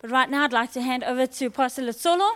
But 0.00 0.10
right 0.10 0.28
now, 0.28 0.44
I'd 0.44 0.52
like 0.52 0.72
to 0.72 0.82
hand 0.82 1.04
over 1.04 1.26
to 1.26 1.50
Pastor 1.50 1.82
Lutsolo. 1.82 2.30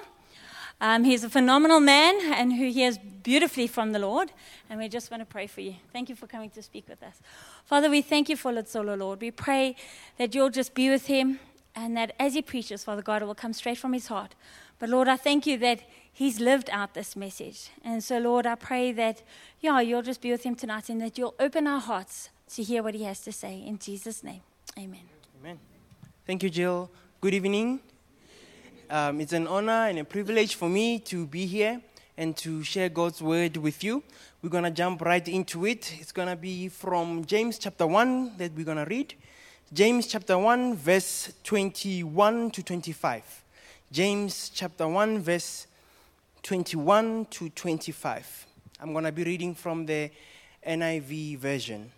Um, 0.80 1.04
he's 1.04 1.24
a 1.24 1.28
phenomenal 1.28 1.78
man 1.78 2.32
and 2.32 2.54
who 2.54 2.70
hears 2.70 2.96
beautifully 2.98 3.66
from 3.66 3.92
the 3.92 3.98
Lord. 3.98 4.32
And 4.70 4.80
we 4.80 4.88
just 4.88 5.10
want 5.10 5.20
to 5.20 5.26
pray 5.26 5.46
for 5.46 5.60
you. 5.60 5.74
Thank 5.92 6.08
you 6.08 6.14
for 6.14 6.26
coming 6.26 6.48
to 6.50 6.62
speak 6.62 6.88
with 6.88 7.02
us. 7.02 7.20
Father, 7.66 7.90
we 7.90 8.00
thank 8.00 8.30
you 8.30 8.36
for 8.36 8.50
Lutsolo, 8.50 8.98
Lord. 8.98 9.20
We 9.20 9.30
pray 9.30 9.76
that 10.16 10.34
you'll 10.34 10.50
just 10.50 10.74
be 10.74 10.88
with 10.88 11.06
him 11.06 11.38
and 11.76 11.96
that 11.96 12.14
as 12.18 12.34
he 12.34 12.42
preaches, 12.42 12.82
Father 12.82 13.02
God, 13.02 13.20
it 13.20 13.26
will 13.26 13.34
come 13.34 13.52
straight 13.52 13.78
from 13.78 13.92
his 13.92 14.06
heart. 14.06 14.34
But 14.78 14.88
Lord, 14.88 15.08
I 15.08 15.16
thank 15.16 15.46
you 15.46 15.58
that 15.58 15.82
he's 16.10 16.40
lived 16.40 16.70
out 16.72 16.94
this 16.94 17.14
message. 17.14 17.68
And 17.84 18.02
so, 18.02 18.18
Lord, 18.18 18.46
I 18.46 18.54
pray 18.54 18.92
that, 18.92 19.22
yeah, 19.60 19.80
you'll 19.80 20.02
just 20.02 20.22
be 20.22 20.30
with 20.30 20.44
him 20.44 20.54
tonight 20.54 20.88
and 20.88 21.00
that 21.02 21.18
you'll 21.18 21.34
open 21.38 21.66
our 21.66 21.80
hearts 21.80 22.30
to 22.54 22.62
hear 22.62 22.82
what 22.82 22.94
he 22.94 23.04
has 23.04 23.20
to 23.20 23.32
say. 23.32 23.62
In 23.64 23.78
Jesus' 23.78 24.24
name, 24.24 24.40
amen. 24.78 25.02
Amen. 25.40 25.58
Thank 26.26 26.42
you, 26.42 26.50
Jill. 26.50 26.90
Good 27.22 27.34
evening. 27.34 27.80
Um, 28.88 29.20
it's 29.20 29.34
an 29.34 29.46
honor 29.46 29.88
and 29.88 29.98
a 29.98 30.04
privilege 30.04 30.54
for 30.54 30.70
me 30.70 30.98
to 31.00 31.26
be 31.26 31.44
here 31.44 31.82
and 32.16 32.34
to 32.38 32.62
share 32.62 32.88
God's 32.88 33.20
word 33.20 33.58
with 33.58 33.84
you. 33.84 34.02
We're 34.40 34.48
going 34.48 34.64
to 34.64 34.70
jump 34.70 35.02
right 35.02 35.28
into 35.28 35.66
it. 35.66 35.94
It's 36.00 36.12
going 36.12 36.28
to 36.28 36.36
be 36.36 36.68
from 36.68 37.26
James 37.26 37.58
chapter 37.58 37.86
1 37.86 38.38
that 38.38 38.52
we're 38.56 38.64
going 38.64 38.78
to 38.78 38.86
read. 38.86 39.12
James 39.70 40.06
chapter 40.06 40.38
1, 40.38 40.76
verse 40.76 41.30
21 41.44 42.52
to 42.52 42.62
25. 42.62 43.44
James 43.92 44.48
chapter 44.48 44.88
1, 44.88 45.18
verse 45.18 45.66
21 46.42 47.26
to 47.26 47.50
25. 47.50 48.46
I'm 48.80 48.92
going 48.92 49.04
to 49.04 49.12
be 49.12 49.24
reading 49.24 49.54
from 49.54 49.84
the 49.84 50.10
NIV 50.66 51.36
version. 51.36 51.92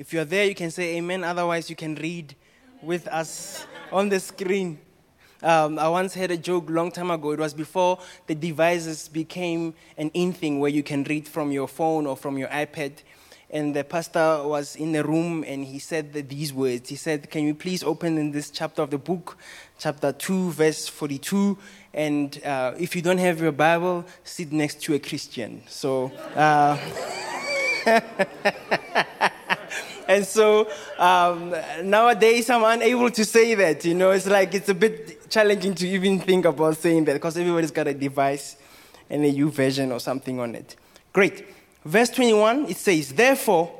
If 0.00 0.14
you're 0.14 0.24
there, 0.24 0.46
you 0.46 0.54
can 0.54 0.70
say 0.70 0.96
amen. 0.96 1.24
Otherwise, 1.24 1.68
you 1.68 1.76
can 1.76 1.94
read 1.94 2.34
with 2.80 3.06
us 3.08 3.66
on 3.92 4.08
the 4.08 4.18
screen. 4.18 4.78
Um, 5.42 5.78
I 5.78 5.90
once 5.90 6.14
heard 6.14 6.30
a 6.30 6.38
joke 6.38 6.70
long 6.70 6.90
time 6.90 7.10
ago. 7.10 7.32
It 7.32 7.38
was 7.38 7.52
before 7.52 7.98
the 8.26 8.34
devices 8.34 9.08
became 9.08 9.74
an 9.98 10.08
in 10.14 10.32
thing 10.32 10.58
where 10.58 10.70
you 10.70 10.82
can 10.82 11.04
read 11.04 11.28
from 11.28 11.52
your 11.52 11.68
phone 11.68 12.06
or 12.06 12.16
from 12.16 12.38
your 12.38 12.48
iPad. 12.48 12.92
And 13.50 13.76
the 13.76 13.84
pastor 13.84 14.42
was 14.42 14.74
in 14.74 14.92
the 14.92 15.04
room 15.04 15.44
and 15.46 15.66
he 15.66 15.78
said 15.78 16.14
these 16.14 16.50
words. 16.50 16.88
He 16.88 16.96
said, 16.96 17.30
Can 17.30 17.44
you 17.44 17.54
please 17.54 17.82
open 17.82 18.16
in 18.16 18.30
this 18.30 18.50
chapter 18.50 18.80
of 18.80 18.88
the 18.88 18.96
book, 18.96 19.36
chapter 19.78 20.12
2, 20.12 20.52
verse 20.52 20.88
42? 20.88 21.58
And 21.92 22.42
uh, 22.42 22.72
if 22.78 22.96
you 22.96 23.02
don't 23.02 23.18
have 23.18 23.38
your 23.38 23.52
Bible, 23.52 24.06
sit 24.24 24.50
next 24.50 24.80
to 24.84 24.94
a 24.94 24.98
Christian. 24.98 25.62
So. 25.68 26.10
Uh, 26.34 26.78
And 30.10 30.26
so 30.26 30.68
um, 30.98 31.54
nowadays 31.84 32.50
I'm 32.50 32.64
unable 32.64 33.12
to 33.12 33.24
say 33.24 33.54
that. 33.54 33.84
You 33.84 33.94
know, 33.94 34.10
it's 34.10 34.26
like 34.26 34.52
it's 34.54 34.68
a 34.68 34.74
bit 34.74 35.30
challenging 35.30 35.72
to 35.76 35.86
even 35.86 36.18
think 36.18 36.46
about 36.46 36.78
saying 36.78 37.04
that 37.04 37.12
because 37.12 37.38
everybody's 37.38 37.70
got 37.70 37.86
a 37.86 37.94
device 37.94 38.56
and 39.08 39.24
a 39.24 39.30
new 39.30 39.52
version 39.52 39.92
or 39.92 40.00
something 40.00 40.40
on 40.40 40.56
it. 40.56 40.74
Great. 41.12 41.46
Verse 41.84 42.10
21, 42.10 42.66
it 42.66 42.76
says, 42.76 43.12
Therefore, 43.12 43.72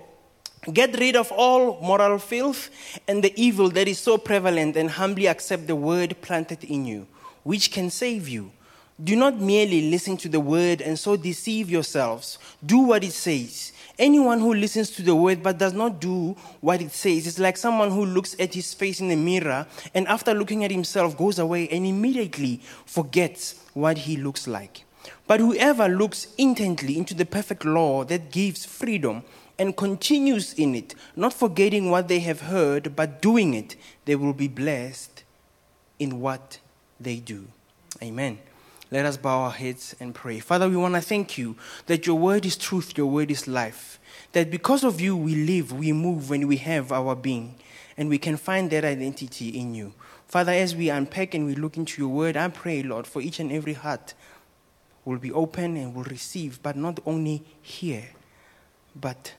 get 0.72 0.96
rid 1.00 1.16
of 1.16 1.32
all 1.32 1.80
moral 1.80 2.20
filth 2.20 2.70
and 3.08 3.24
the 3.24 3.32
evil 3.34 3.68
that 3.70 3.88
is 3.88 3.98
so 3.98 4.16
prevalent 4.16 4.76
and 4.76 4.88
humbly 4.88 5.26
accept 5.26 5.66
the 5.66 5.74
word 5.74 6.14
planted 6.22 6.62
in 6.62 6.86
you, 6.86 7.08
which 7.42 7.72
can 7.72 7.90
save 7.90 8.28
you. 8.28 8.52
Do 9.02 9.16
not 9.16 9.40
merely 9.40 9.90
listen 9.90 10.16
to 10.18 10.28
the 10.28 10.40
word 10.40 10.82
and 10.82 10.98
so 10.98 11.16
deceive 11.16 11.70
yourselves. 11.70 12.38
Do 12.64 12.78
what 12.80 13.02
it 13.02 13.12
says. 13.12 13.72
Anyone 13.98 14.40
who 14.40 14.54
listens 14.54 14.90
to 14.92 15.02
the 15.02 15.14
word 15.14 15.42
but 15.42 15.58
does 15.58 15.72
not 15.72 16.00
do 16.00 16.36
what 16.60 16.80
it 16.80 16.90
says 16.90 17.26
is 17.26 17.38
like 17.38 17.56
someone 17.56 17.90
who 17.90 18.04
looks 18.04 18.34
at 18.38 18.54
his 18.54 18.74
face 18.74 19.00
in 19.00 19.08
the 19.08 19.16
mirror 19.16 19.66
and 19.94 20.08
after 20.08 20.34
looking 20.34 20.64
at 20.64 20.70
himself 20.70 21.16
goes 21.16 21.38
away 21.38 21.68
and 21.68 21.86
immediately 21.86 22.60
forgets 22.84 23.62
what 23.74 23.98
he 23.98 24.16
looks 24.16 24.46
like. 24.46 24.84
But 25.26 25.40
whoever 25.40 25.88
looks 25.88 26.28
intently 26.36 26.98
into 26.98 27.14
the 27.14 27.26
perfect 27.26 27.64
law 27.64 28.04
that 28.04 28.30
gives 28.30 28.64
freedom 28.66 29.22
and 29.58 29.76
continues 29.76 30.54
in 30.54 30.74
it, 30.74 30.94
not 31.14 31.34
forgetting 31.34 31.90
what 31.90 32.08
they 32.08 32.20
have 32.20 32.40
heard, 32.40 32.96
but 32.96 33.20
doing 33.20 33.54
it, 33.54 33.76
they 34.06 34.16
will 34.16 34.32
be 34.32 34.48
blessed 34.48 35.22
in 35.98 36.20
what 36.20 36.58
they 36.98 37.16
do. 37.16 37.46
Amen. 38.02 38.38
Let 38.90 39.06
us 39.06 39.16
bow 39.16 39.42
our 39.42 39.50
heads 39.50 39.94
and 40.00 40.14
pray. 40.14 40.40
Father, 40.40 40.68
we 40.68 40.76
want 40.76 40.94
to 40.96 41.00
thank 41.00 41.38
you 41.38 41.56
that 41.86 42.06
your 42.06 42.18
word 42.18 42.44
is 42.44 42.56
truth, 42.56 42.98
your 42.98 43.06
word 43.06 43.30
is 43.30 43.46
life. 43.46 44.00
That 44.32 44.50
because 44.50 44.82
of 44.82 45.00
you, 45.00 45.16
we 45.16 45.34
live, 45.34 45.72
we 45.72 45.92
move, 45.92 46.30
and 46.32 46.48
we 46.48 46.56
have 46.56 46.90
our 46.90 47.14
being. 47.14 47.54
And 47.96 48.08
we 48.08 48.18
can 48.18 48.36
find 48.36 48.70
that 48.70 48.84
identity 48.84 49.50
in 49.50 49.74
you. 49.74 49.92
Father, 50.26 50.52
as 50.52 50.74
we 50.74 50.90
unpack 50.90 51.34
and 51.34 51.46
we 51.46 51.54
look 51.54 51.76
into 51.76 52.02
your 52.02 52.10
word, 52.10 52.36
I 52.36 52.48
pray, 52.48 52.82
Lord, 52.82 53.06
for 53.06 53.20
each 53.20 53.40
and 53.40 53.52
every 53.52 53.74
heart 53.74 54.14
will 55.04 55.18
be 55.18 55.32
open 55.32 55.76
and 55.76 55.94
will 55.94 56.04
receive, 56.04 56.62
but 56.62 56.76
not 56.76 57.00
only 57.06 57.42
hear, 57.62 58.10
but 58.94 59.34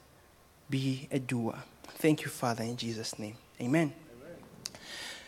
be 0.69 1.07
a 1.11 1.19
doer. 1.19 1.55
Thank 1.95 2.23
you, 2.23 2.29
Father, 2.29 2.63
in 2.63 2.77
Jesus' 2.77 3.17
name. 3.19 3.35
Amen. 3.61 3.93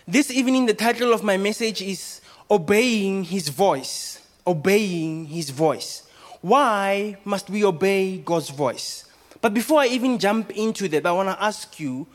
This 0.08 0.30
evening, 0.32 0.66
the 0.66 0.74
title 0.74 1.14
of 1.14 1.24
my 1.24 1.38
message 1.38 1.82
is 1.82 2.22
Obeying 2.50 3.24
His 3.24 3.50
Voice 3.50 4.14
obeying 4.46 5.26
his 5.26 5.50
voice. 5.50 6.04
Why 6.42 7.18
must 7.24 7.50
we 7.50 7.64
obey 7.64 8.18
God's 8.18 8.50
voice? 8.50 9.06
But 9.42 9.54
before 9.54 9.82
I 9.82 9.88
even 9.88 10.20
jump 10.20 10.52
into 10.52 10.88
that, 10.90 11.06
I 11.06 11.12
want 11.12 11.30
to 11.30 11.44
ask 11.44 11.80
you 11.80 12.08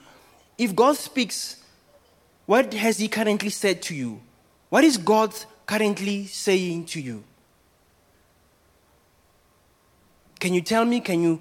if 0.56 0.74
God 0.74 0.96
speaks, 0.96 1.62
what 2.46 2.72
has 2.74 2.98
he 2.98 3.08
currently 3.08 3.50
said 3.50 3.82
to 3.82 3.94
you? 3.94 4.20
What 4.70 4.84
is 4.84 4.96
God 4.96 5.34
currently 5.66 6.26
saying 6.26 6.86
to 6.86 7.00
you? 7.00 7.24
Can 10.40 10.54
you 10.54 10.60
tell 10.60 10.84
me? 10.84 11.00
Can 11.00 11.22
you 11.22 11.40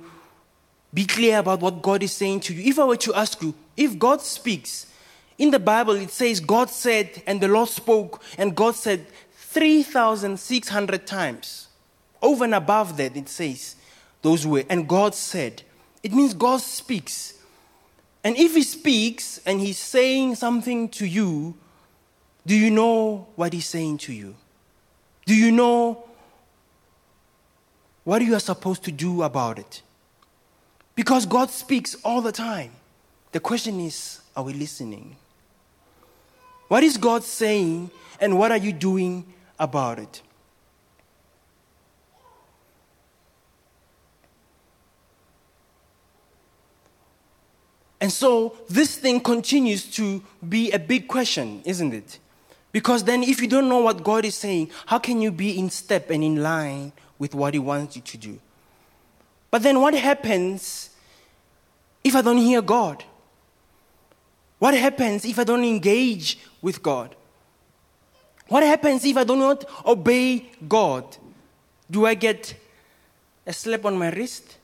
be 0.94 1.06
clear 1.06 1.40
about 1.40 1.60
what 1.60 1.82
God 1.82 2.04
is 2.04 2.12
saying 2.12 2.42
to 2.42 2.54
you? 2.54 2.70
If 2.70 2.80
I 2.80 2.86
were 2.86 2.98
to 2.98 3.14
ask 3.14 3.42
you, 3.42 3.54
if 3.76 3.98
God 4.00 4.22
speaks, 4.22 4.88
in 5.38 5.52
the 5.52 5.60
Bible 5.60 5.96
it 5.96 6.10
says 6.10 6.40
God 6.40 6.70
said, 6.70 7.22
and 7.28 7.40
the 7.40 7.48
Lord 7.48 7.70
spoke, 7.70 8.24
and 8.38 8.56
God 8.56 8.76
said, 8.76 9.06
3,600 9.36 11.08
times. 11.08 11.68
Over 12.22 12.44
and 12.44 12.56
above 12.56 12.98
that, 12.98 13.16
it 13.16 13.30
says 13.30 13.76
those 14.22 14.46
words. 14.46 14.68
And 14.70 14.88
God 14.88 15.14
said, 15.16 15.64
it 16.04 16.12
means 16.12 16.34
God 16.34 16.62
speaks. 16.62 17.34
And 18.24 18.36
if 18.36 18.56
He 18.56 18.64
speaks 18.64 19.40
and 19.46 19.60
He's 19.60 19.78
saying 19.78 20.36
something 20.36 20.90
to 20.90 21.06
you, 21.06 21.56
do 22.46 22.56
you 22.56 22.72
know 22.72 23.28
what 23.36 23.54
He's 23.54 23.68
saying 23.68 24.00
to 24.00 24.14
you? 24.14 24.36
Do 25.26 25.36
you 25.36 25.52
know 25.52 26.06
what 28.04 28.22
you 28.22 28.36
are 28.36 28.40
supposed 28.40 28.84
to 28.86 28.92
do 28.92 29.24
about 29.24 29.60
it? 29.60 29.82
Because 30.96 31.26
God 31.26 31.52
speaks 31.52 31.96
all 32.04 32.22
the 32.22 32.32
time. 32.32 32.72
The 33.34 33.40
question 33.40 33.80
is, 33.80 34.22
are 34.36 34.44
we 34.44 34.54
listening? 34.54 35.16
What 36.68 36.84
is 36.84 36.98
God 36.98 37.24
saying, 37.24 37.92
and 38.20 38.38
what 38.38 38.52
are 38.52 38.58
you 38.58 38.74
doing 38.74 39.26
about 39.60 40.00
it. 40.00 40.22
And 48.00 48.12
so 48.12 48.56
this 48.70 48.96
thing 48.96 49.20
continues 49.20 49.90
to 49.96 50.22
be 50.48 50.72
a 50.72 50.78
big 50.78 51.08
question, 51.08 51.62
isn't 51.66 51.94
it? 51.94 52.20
Because 52.72 53.04
then, 53.04 53.24
if 53.24 53.42
you 53.42 53.48
don't 53.48 53.68
know 53.68 53.80
what 53.80 54.04
God 54.04 54.24
is 54.24 54.36
saying, 54.36 54.70
how 54.86 55.00
can 55.00 55.20
you 55.20 55.32
be 55.32 55.58
in 55.58 55.72
step 55.72 56.12
and 56.12 56.24
in 56.24 56.44
line 56.44 56.92
with 57.18 57.34
what 57.34 57.56
He 57.56 57.60
wants 57.60 57.96
you 57.96 58.04
to 58.04 58.18
do? 58.18 58.40
But 59.50 59.64
then, 59.64 59.82
what 59.82 59.96
happens 59.96 60.92
if 62.04 62.16
I 62.16 62.22
don't 62.22 62.38
hear 62.38 62.62
God? 62.62 63.04
What 64.60 64.74
happens 64.74 65.26
if 65.26 65.38
I 65.38 65.44
don't 65.44 65.64
engage 65.64 66.40
with 66.62 66.82
God? 66.82 67.16
What 68.48 68.64
happens 68.64 69.06
if 69.06 69.18
I 69.18 69.24
do 69.24 69.36
not 69.36 69.66
obey 69.86 70.50
God? 70.68 71.18
Do 71.90 72.06
I 72.06 72.16
get 72.16 72.56
a 73.46 73.54
slap 73.54 73.86
on 73.86 73.98
my 73.98 74.10
wrist? 74.10 74.58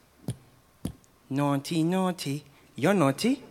Naughty, 1.30 1.84
naughty. 1.84 2.44
You're 2.76 2.94
naughty. 2.94 3.44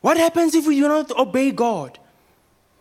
What 0.00 0.16
happens 0.16 0.54
if 0.54 0.66
we 0.66 0.76
do 0.76 0.88
not 0.88 1.10
obey 1.12 1.50
God? 1.50 1.98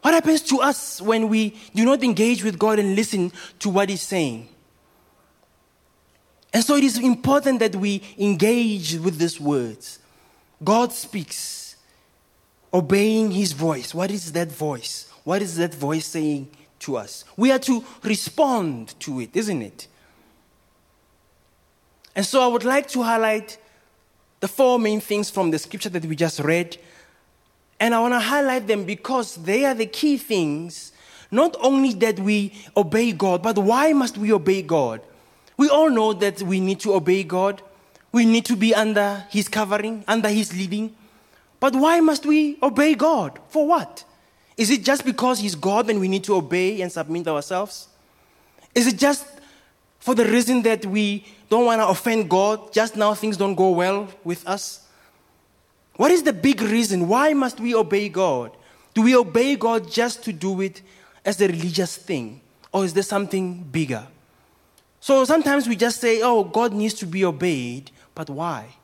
What 0.02 0.14
happens 0.14 0.42
to 0.44 0.62
us 0.62 1.02
when 1.02 1.28
we 1.28 1.58
do 1.76 1.84
not 1.84 2.04
engage 2.04 2.44
with 2.44 2.58
God 2.58 2.80
and 2.80 2.96
listen 2.96 3.32
to 3.60 3.70
what 3.70 3.90
He's 3.90 4.02
saying? 4.02 4.48
And 6.54 6.64
so 6.64 6.76
it 6.76 6.84
is 6.84 6.98
important 6.98 7.60
that 7.60 7.76
we 7.76 8.02
engage 8.18 8.96
with 8.96 9.18
these 9.18 9.40
words. 9.40 10.00
God 10.64 10.92
speaks 10.92 11.76
obeying 12.74 13.32
his 13.32 13.52
voice. 13.52 13.94
What 13.94 14.12
is 14.12 14.32
that 14.34 14.52
voice? 14.52 15.12
What 15.24 15.42
is 15.42 15.58
that 15.58 15.74
voice 15.74 16.06
saying 16.06 16.50
to 16.80 16.98
us? 16.98 17.26
We 17.36 17.52
are 17.52 17.60
to 17.60 17.84
respond 18.04 19.00
to 19.02 19.20
it, 19.20 19.36
isn't 19.36 19.62
it? 19.62 19.88
And 22.16 22.26
so 22.26 22.42
I 22.42 22.48
would 22.48 22.64
like 22.64 22.88
to 22.90 23.04
highlight 23.04 23.58
the 24.40 24.48
four 24.48 24.80
main 24.80 25.00
things 25.00 25.30
from 25.30 25.52
the 25.52 25.60
scripture 25.60 25.90
that 25.90 26.06
we 26.06 26.16
just 26.16 26.40
read. 26.40 26.78
And 27.80 27.94
I 27.94 28.00
want 28.00 28.14
to 28.14 28.20
highlight 28.20 28.68
them 28.68 28.86
because 28.86 29.36
they 29.36 29.66
are 29.66 29.76
the 29.76 29.86
key 29.86 30.18
things. 30.18 30.92
Not 31.30 31.56
only 31.60 31.94
that 31.96 32.20
we 32.20 32.54
obey 32.76 33.12
God, 33.12 33.44
but 33.44 33.58
why 33.58 33.94
must 33.94 34.18
we 34.18 34.32
obey 34.32 34.62
God? 34.62 35.02
We 35.58 35.70
all 35.70 35.90
know 35.90 36.14
that 36.14 36.42
we 36.42 36.60
need 36.60 36.80
to 36.82 36.94
obey 36.94 37.24
God. 37.24 37.62
We 38.12 38.26
need 38.26 38.46
to 38.46 38.56
be 38.56 38.74
under 38.74 39.26
His 39.30 39.50
covering, 39.50 40.04
under 40.08 40.30
His 40.30 40.56
leading. 40.56 40.96
But 41.60 41.76
why 41.76 42.00
must 42.00 42.26
we 42.26 42.58
obey 42.62 42.94
God? 42.94 43.40
For 43.50 43.68
what? 43.68 44.06
Is 44.56 44.70
it 44.70 44.84
just 44.84 45.04
because 45.04 45.40
He's 45.40 45.56
God 45.56 45.90
and 45.90 46.00
we 46.00 46.08
need 46.08 46.24
to 46.26 46.36
obey 46.36 46.82
and 46.82 46.92
submit 46.92 47.28
ourselves? 47.28 47.88
Is 48.76 48.88
it 48.88 48.98
just 48.98 49.26
for 50.00 50.16
the 50.16 50.26
reason 50.26 50.62
that 50.62 50.86
we 50.86 51.26
don't 51.50 51.66
want 51.66 51.82
to 51.82 51.88
offend 51.88 52.30
God, 52.30 52.72
just 52.72 52.96
now 52.96 53.14
things 53.14 53.38
don't 53.38 53.56
go 53.56 53.72
well 53.72 54.08
with 54.24 54.48
us? 54.48 54.88
What 55.96 56.12
is 56.12 56.24
the 56.24 56.34
big 56.34 56.62
reason? 56.62 57.08
Why 57.08 57.34
must 57.34 57.60
we 57.60 57.74
obey 57.74 58.08
God? 58.10 58.56
Do 58.94 59.02
we 59.02 59.16
obey 59.16 59.56
God 59.56 59.92
just 59.92 60.24
to 60.24 60.34
do 60.34 60.62
it 60.62 60.82
as 61.26 61.42
a 61.42 61.48
religious 61.48 61.98
thing? 61.98 62.42
Or 62.72 62.86
is 62.86 62.94
there 62.94 63.04
something 63.04 63.64
bigger? 63.64 64.08
So 65.08 65.24
sometimes 65.24 65.70
we 65.70 65.78
just 65.78 66.02
say, 66.02 66.22
oh, 66.22 66.44
God 66.44 66.74
needs 66.74 66.94
to 66.96 67.06
be 67.06 67.24
obeyed, 67.24 67.92
but 68.14 68.30
why? 68.30 68.76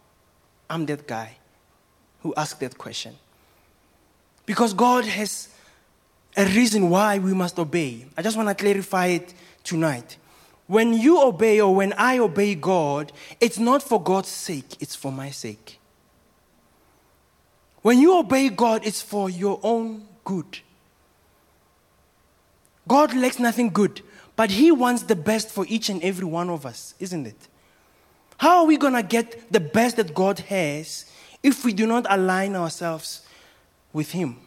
I'm 0.69 0.85
that 0.85 1.05
guy 1.05 1.35
who 2.21 2.33
asked 2.37 2.61
that 2.61 2.77
question. 2.77 3.17
Because 4.45 4.73
God 4.73 5.03
has 5.03 5.49
a 6.37 6.45
reason 6.45 6.89
why 6.89 7.19
we 7.19 7.33
must 7.33 7.59
obey. 7.59 8.05
I 8.15 8.21
just 8.21 8.37
want 8.37 8.47
to 8.47 8.55
clarify 8.55 9.07
it 9.07 9.33
tonight. 9.65 10.15
When 10.67 10.93
you 10.93 11.21
obey 11.21 11.59
or 11.59 11.75
when 11.75 11.91
I 11.97 12.19
obey 12.19 12.55
God, 12.55 13.11
it's 13.41 13.59
not 13.59 13.83
for 13.83 14.01
God's 14.01 14.29
sake, 14.29 14.77
it's 14.79 14.95
for 14.95 15.11
my 15.11 15.29
sake. 15.29 15.77
When 17.81 17.99
you 17.99 18.17
obey 18.17 18.47
God, 18.47 18.87
it's 18.87 19.01
for 19.01 19.29
your 19.29 19.59
own 19.61 20.07
good. 20.23 20.59
God 22.87 23.13
lacks 23.13 23.39
nothing 23.39 23.71
good, 23.71 24.01
but 24.35 24.51
He 24.51 24.71
wants 24.71 25.03
the 25.03 25.15
best 25.15 25.49
for 25.49 25.65
each 25.67 25.89
and 25.89 26.01
every 26.03 26.25
one 26.25 26.49
of 26.49 26.65
us, 26.65 26.95
isn't 26.99 27.27
it? 27.27 27.47
How 28.37 28.59
are 28.59 28.65
we 28.65 28.77
going 28.77 28.93
to 28.93 29.03
get 29.03 29.51
the 29.51 29.59
best 29.59 29.97
that 29.97 30.13
God 30.13 30.39
has 30.39 31.05
if 31.41 31.63
we 31.63 31.73
do 31.73 31.85
not 31.85 32.05
align 32.09 32.55
ourselves 32.55 33.25
with 33.91 34.11
Him? 34.11 34.37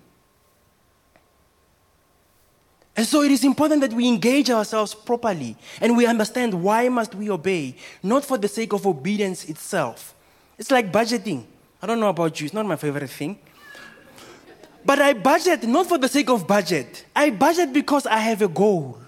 And 2.97 3.07
so 3.07 3.23
it 3.23 3.31
is 3.31 3.45
important 3.45 3.83
that 3.83 3.93
we 3.93 4.09
engage 4.09 4.49
ourselves 4.51 4.95
properly 4.95 5.57
and 5.83 5.97
we 5.97 6.07
understand 6.07 6.55
why 6.55 6.89
must 6.89 7.15
we 7.15 7.31
obey, 7.31 7.77
not 8.03 8.25
for 8.25 8.39
the 8.39 8.49
sake 8.49 8.73
of 8.73 8.87
obedience 8.87 9.45
itself. 9.45 10.15
It's 10.59 10.71
like 10.71 10.91
budgeting. 10.91 11.45
I 11.83 11.87
don't 11.87 12.01
know 12.01 12.09
about 12.09 12.41
you, 12.41 12.47
it's 12.47 12.55
not 12.55 12.65
my 12.65 12.77
favorite 12.77 13.11
thing. 13.11 13.39
But 14.85 15.01
I 15.01 15.13
budget 15.13 15.65
not 15.65 15.87
for 15.87 15.99
the 15.99 16.09
sake 16.09 16.31
of 16.31 16.47
budget. 16.47 17.05
I 17.15 17.31
budget 17.31 17.73
because 17.73 18.07
I 18.07 18.19
have 18.19 18.41
a 18.41 18.49
goal. 18.49 18.99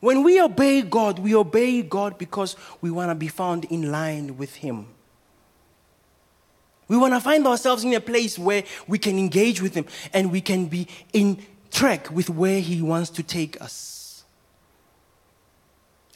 When 0.00 0.22
we 0.22 0.40
obey 0.40 0.82
God, 0.82 1.18
we 1.18 1.34
obey 1.34 1.82
God 1.82 2.18
because 2.18 2.56
we 2.80 2.90
want 2.90 3.10
to 3.10 3.14
be 3.14 3.28
found 3.28 3.64
in 3.66 3.90
line 3.90 4.36
with 4.36 4.56
Him. 4.56 4.86
We 6.86 6.96
want 6.96 7.14
to 7.14 7.20
find 7.20 7.46
ourselves 7.46 7.84
in 7.84 7.92
a 7.94 8.00
place 8.00 8.38
where 8.38 8.64
we 8.86 8.98
can 8.98 9.18
engage 9.18 9.60
with 9.60 9.74
Him 9.74 9.86
and 10.12 10.32
we 10.32 10.40
can 10.40 10.66
be 10.66 10.88
in 11.12 11.38
track 11.70 12.10
with 12.10 12.30
where 12.30 12.60
He 12.60 12.80
wants 12.80 13.10
to 13.10 13.22
take 13.22 13.60
us. 13.60 14.24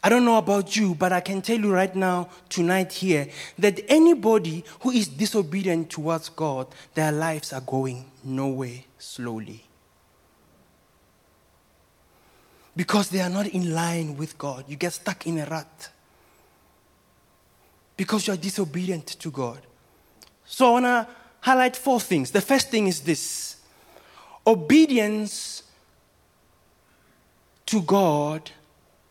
I 0.05 0.08
don't 0.08 0.25
know 0.25 0.38
about 0.38 0.75
you, 0.75 0.96
but 0.96 1.12
I 1.12 1.20
can 1.20 1.43
tell 1.43 1.58
you 1.58 1.73
right 1.73 1.94
now, 1.94 2.29
tonight 2.49 2.93
here, 2.93 3.29
that 3.58 3.81
anybody 3.88 4.64
who 4.81 4.90
is 4.90 5.06
disobedient 5.06 5.90
towards 5.90 6.29
God, 6.29 6.67
their 6.94 7.12
lives 7.12 7.52
are 7.52 7.61
going 7.61 8.11
nowhere 8.25 8.81
slowly. 8.99 9.64
Because 12.74 13.10
they 13.10 13.20
are 13.20 13.28
not 13.28 13.46
in 13.46 13.74
line 13.74 14.16
with 14.16 14.38
God. 14.38 14.64
You 14.66 14.76
get 14.76 14.92
stuck 14.92 15.26
in 15.26 15.38
a 15.38 15.46
rut. 15.46 15.90
Because 17.96 18.26
you 18.26 18.32
are 18.32 18.38
disobedient 18.38 19.06
to 19.06 19.30
God. 19.30 19.60
So 20.46 20.69
I 20.69 20.70
want 20.70 20.84
to 20.86 21.08
highlight 21.40 21.76
four 21.76 22.00
things. 22.00 22.30
The 22.30 22.40
first 22.40 22.70
thing 22.70 22.86
is 22.86 23.00
this 23.00 23.56
Obedience 24.46 25.62
to 27.66 27.80
God 27.82 28.50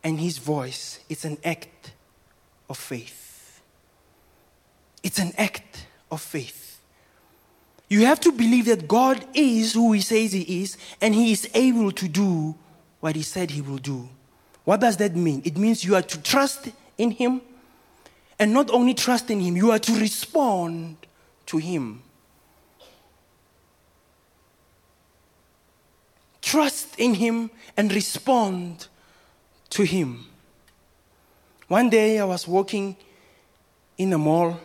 and 0.03 0.19
His 0.19 0.37
voice, 0.37 0.99
is 1.09 1.25
an 1.25 1.37
act 1.43 1.91
of 2.69 2.77
faith. 2.77 3.61
It's 5.03 5.19
an 5.19 5.33
act 5.37 5.87
of 6.11 6.21
faith. 6.21 6.79
You 7.89 8.05
have 8.05 8.19
to 8.21 8.31
believe 8.31 8.65
that 8.65 8.87
God 8.87 9.25
is 9.33 9.73
who 9.73 9.91
He 9.91 10.01
says 10.01 10.31
He 10.31 10.61
is, 10.61 10.77
and 11.01 11.13
He 11.13 11.31
is 11.31 11.49
able 11.53 11.91
to 11.91 12.07
do 12.07 12.55
what 13.01 13.15
He 13.15 13.21
said 13.21 13.51
He 13.51 13.61
will 13.61 13.77
do. 13.77 14.07
What 14.63 14.79
does 14.79 14.95
that 14.97 15.15
mean? 15.15 15.41
It 15.43 15.57
means 15.57 15.83
you 15.83 15.95
are 15.95 16.01
to 16.01 16.21
trust 16.21 16.69
in 16.97 17.11
Him, 17.11 17.41
and 18.39 18.53
not 18.53 18.71
only 18.71 18.93
trust 18.93 19.29
in 19.29 19.41
Him, 19.41 19.57
you 19.57 19.71
are 19.71 19.79
to 19.79 19.99
respond 19.99 20.95
to 21.47 21.57
Him. 21.57 22.03
trust 26.51 26.99
in 26.99 27.13
Him 27.13 27.49
and 27.77 27.93
respond 27.93 28.87
to 29.69 29.83
Him. 29.83 30.25
One 31.69 31.89
day 31.89 32.19
I 32.19 32.25
was 32.25 32.45
walking 32.45 32.97
in 33.97 34.11
a 34.11 34.17
mall, 34.17 34.59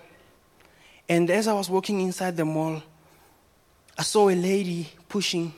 and 1.09 1.31
as 1.31 1.47
I 1.47 1.53
was 1.53 1.71
walking 1.71 2.01
inside 2.01 2.37
the 2.37 2.45
mall, 2.45 2.83
I 3.97 4.03
saw 4.03 4.29
a 4.29 4.35
lady 4.35 4.89
pushing 5.09 5.53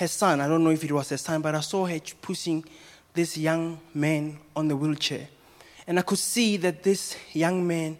her 0.00 0.08
son. 0.08 0.40
I 0.40 0.48
don't 0.48 0.64
know 0.64 0.70
if 0.70 0.82
it 0.82 0.90
was 0.90 1.10
her 1.10 1.18
son, 1.18 1.42
but 1.42 1.54
I 1.54 1.60
saw 1.60 1.86
her 1.86 2.00
pushing 2.22 2.64
this 3.12 3.36
young 3.36 3.78
man 3.94 4.38
on 4.56 4.66
the 4.66 4.76
wheelchair. 4.76 5.28
And 5.86 5.98
I 5.98 6.02
could 6.02 6.18
see 6.18 6.56
that 6.56 6.82
this 6.82 7.16
young 7.32 7.66
man 7.66 7.98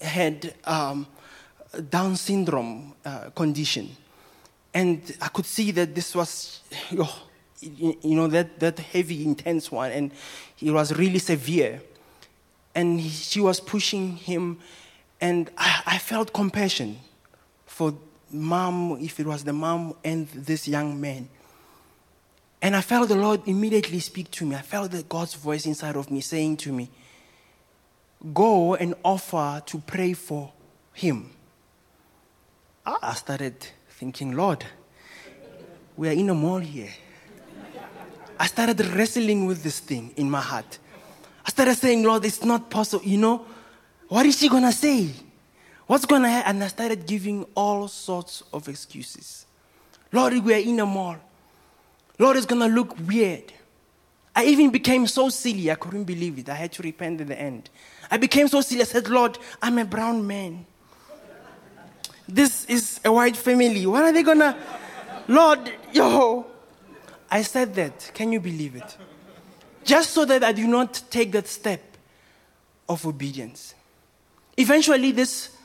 had 0.00 0.54
um, 0.64 1.06
Down 1.88 2.16
syndrome 2.16 2.94
uh, 3.04 3.30
condition. 3.30 3.96
And 4.74 5.16
I 5.20 5.28
could 5.28 5.46
see 5.46 5.70
that 5.70 5.94
this 5.94 6.14
was, 6.16 6.60
oh, 6.98 7.22
you 7.60 8.16
know, 8.16 8.26
that, 8.26 8.58
that 8.58 8.78
heavy, 8.78 9.24
intense 9.24 9.70
one, 9.70 9.92
and 9.92 10.10
it 10.60 10.70
was 10.72 10.92
really 10.96 11.18
severe. 11.18 11.80
And 12.74 13.00
he, 13.00 13.10
she 13.10 13.40
was 13.40 13.60
pushing 13.60 14.16
him, 14.16 14.58
and 15.20 15.50
I, 15.56 15.82
I 15.86 15.98
felt 15.98 16.32
compassion 16.32 16.98
for 17.66 17.94
mom, 18.30 18.98
if 19.00 19.18
it 19.20 19.26
was 19.26 19.44
the 19.44 19.52
mom 19.52 19.94
and 20.04 20.28
this 20.28 20.68
young 20.68 21.00
man. 21.00 21.28
And 22.62 22.76
I 22.76 22.82
felt 22.82 23.08
the 23.08 23.16
Lord 23.16 23.42
immediately 23.46 24.00
speak 24.00 24.30
to 24.32 24.46
me. 24.46 24.54
I 24.54 24.62
felt 24.62 24.90
that 24.92 25.08
God's 25.08 25.34
voice 25.34 25.66
inside 25.66 25.96
of 25.96 26.10
me 26.10 26.20
saying 26.20 26.58
to 26.58 26.72
me, 26.72 26.90
Go 28.34 28.74
and 28.74 28.94
offer 29.02 29.62
to 29.64 29.78
pray 29.78 30.12
for 30.12 30.52
him. 30.92 31.30
I 32.84 33.14
started 33.14 33.54
thinking, 33.88 34.36
Lord, 34.36 34.64
we 35.96 36.08
are 36.08 36.12
in 36.12 36.28
a 36.28 36.34
mall 36.34 36.58
here. 36.58 36.90
I 38.38 38.46
started 38.46 38.80
wrestling 38.94 39.46
with 39.46 39.62
this 39.62 39.80
thing 39.80 40.12
in 40.16 40.30
my 40.30 40.40
heart. 40.40 40.78
I 41.46 41.50
started 41.50 41.76
saying, 41.76 42.02
Lord, 42.04 42.24
it's 42.24 42.44
not 42.44 42.70
possible. 42.70 43.04
You 43.04 43.18
know, 43.18 43.46
what 44.08 44.26
is 44.26 44.38
she 44.38 44.48
going 44.48 44.64
to 44.64 44.72
say? 44.72 45.10
What's 45.90 46.06
going 46.06 46.22
to 46.22 46.28
happen? 46.28 46.56
And 46.56 46.62
I 46.64 46.68
started 46.68 47.04
giving 47.04 47.44
all 47.56 47.88
sorts 47.88 48.44
of 48.52 48.68
excuses. 48.68 49.46
Lord, 50.12 50.34
we 50.44 50.54
are 50.54 50.58
in 50.58 50.78
a 50.78 50.86
mall. 50.86 51.16
Lord, 52.16 52.36
it's 52.36 52.46
going 52.46 52.62
to 52.62 52.68
look 52.68 52.96
weird. 53.08 53.52
I 54.36 54.44
even 54.44 54.70
became 54.70 55.08
so 55.08 55.28
silly, 55.30 55.68
I 55.72 55.74
couldn't 55.74 56.04
believe 56.04 56.38
it. 56.38 56.48
I 56.48 56.54
had 56.54 56.70
to 56.74 56.82
repent 56.82 57.20
at 57.20 57.26
the 57.26 57.40
end. 57.40 57.70
I 58.08 58.18
became 58.18 58.46
so 58.46 58.60
silly. 58.60 58.82
I 58.82 58.84
said, 58.84 59.08
Lord, 59.08 59.36
I'm 59.60 59.78
a 59.78 59.84
brown 59.84 60.24
man 60.24 60.66
this 62.34 62.64
is 62.66 63.00
a 63.04 63.12
white 63.12 63.36
family. 63.36 63.86
What 63.86 64.04
are 64.04 64.12
they 64.12 64.22
gonna, 64.22 64.56
Lord, 65.28 65.72
yo? 65.92 66.46
I 67.30 67.42
said 67.42 67.74
that. 67.74 68.10
Can 68.14 68.32
you 68.32 68.40
believe 68.40 68.76
it? 68.76 68.96
Just 69.84 70.10
so 70.10 70.24
that 70.24 70.42
I 70.44 70.52
do 70.52 70.66
not 70.66 71.02
take 71.10 71.32
that 71.32 71.46
step 71.46 71.80
of 72.88 73.06
obedience. 73.06 73.74
Eventually, 74.56 75.12
this 75.12 75.56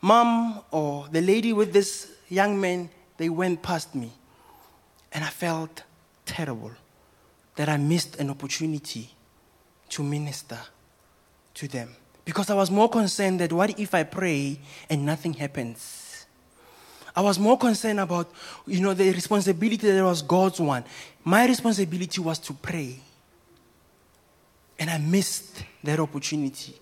mom 0.00 0.62
or 0.70 1.08
the 1.10 1.20
lady 1.20 1.52
with 1.52 1.72
this 1.72 2.10
young 2.28 2.60
man, 2.60 2.90
they 3.16 3.28
went 3.28 3.62
past 3.62 3.94
me. 3.94 4.12
And 5.12 5.24
I 5.24 5.28
felt 5.28 5.82
terrible 6.24 6.72
that 7.56 7.68
I 7.68 7.76
missed 7.76 8.16
an 8.16 8.30
opportunity 8.30 9.10
to 9.90 10.02
minister 10.02 10.58
to 11.54 11.68
them. 11.68 11.90
Because 12.24 12.48
I 12.48 12.54
was 12.54 12.70
more 12.70 12.88
concerned 12.88 13.40
that 13.40 13.52
what 13.52 13.78
if 13.78 13.94
I 13.94 14.04
pray 14.04 14.58
and 14.88 15.04
nothing 15.04 15.32
happens? 15.34 16.26
I 17.14 17.22
was 17.22 17.38
more 17.38 17.58
concerned 17.58 17.98
about, 17.98 18.30
you 18.66 18.80
know, 18.80 18.94
the 18.94 19.10
responsibility 19.12 19.90
that 19.90 20.04
was 20.04 20.22
God's 20.22 20.60
one. 20.60 20.84
My 21.24 21.46
responsibility 21.46 22.20
was 22.20 22.38
to 22.38 22.52
pray. 22.52 23.00
And 24.78 24.88
I 24.88 24.98
missed 24.98 25.64
that 25.82 25.98
opportunity. 25.98 26.76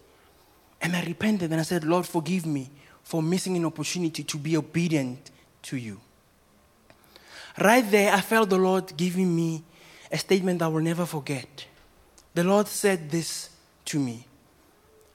And 0.81 0.95
I 0.95 1.03
repented 1.05 1.51
and 1.51 1.61
I 1.61 1.65
said, 1.65 1.83
Lord, 1.85 2.07
forgive 2.07 2.45
me 2.47 2.71
for 3.09 3.23
missing 3.23 3.57
an 3.57 3.65
opportunity 3.65 4.23
to 4.23 4.37
be 4.37 4.55
obedient 4.55 5.31
to 5.63 5.79
you. 5.79 5.99
Right 7.59 7.91
there, 7.91 8.13
I 8.13 8.21
felt 8.21 8.51
the 8.51 8.59
Lord 8.59 8.95
giving 8.99 9.35
me 9.35 9.65
a 10.13 10.19
statement 10.19 10.59
that 10.59 10.67
I 10.67 10.69
will 10.69 10.83
never 10.83 11.07
forget. 11.07 11.65
The 12.35 12.45
Lord 12.45 12.69
said 12.69 13.11
this 13.11 13.49
to 13.87 13.99
me 13.99 14.27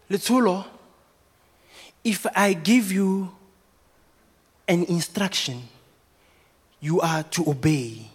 Lethulo, 0.09 0.65
if 2.03 2.25
I 2.35 2.53
give 2.53 2.91
you 2.91 3.31
an 4.67 4.85
instruction, 4.85 5.62
you 6.79 7.00
are 7.00 7.21
to 7.21 7.47
obey. 7.47 8.09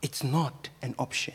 It's 0.00 0.22
not 0.22 0.68
an 0.80 0.94
option. 0.96 1.34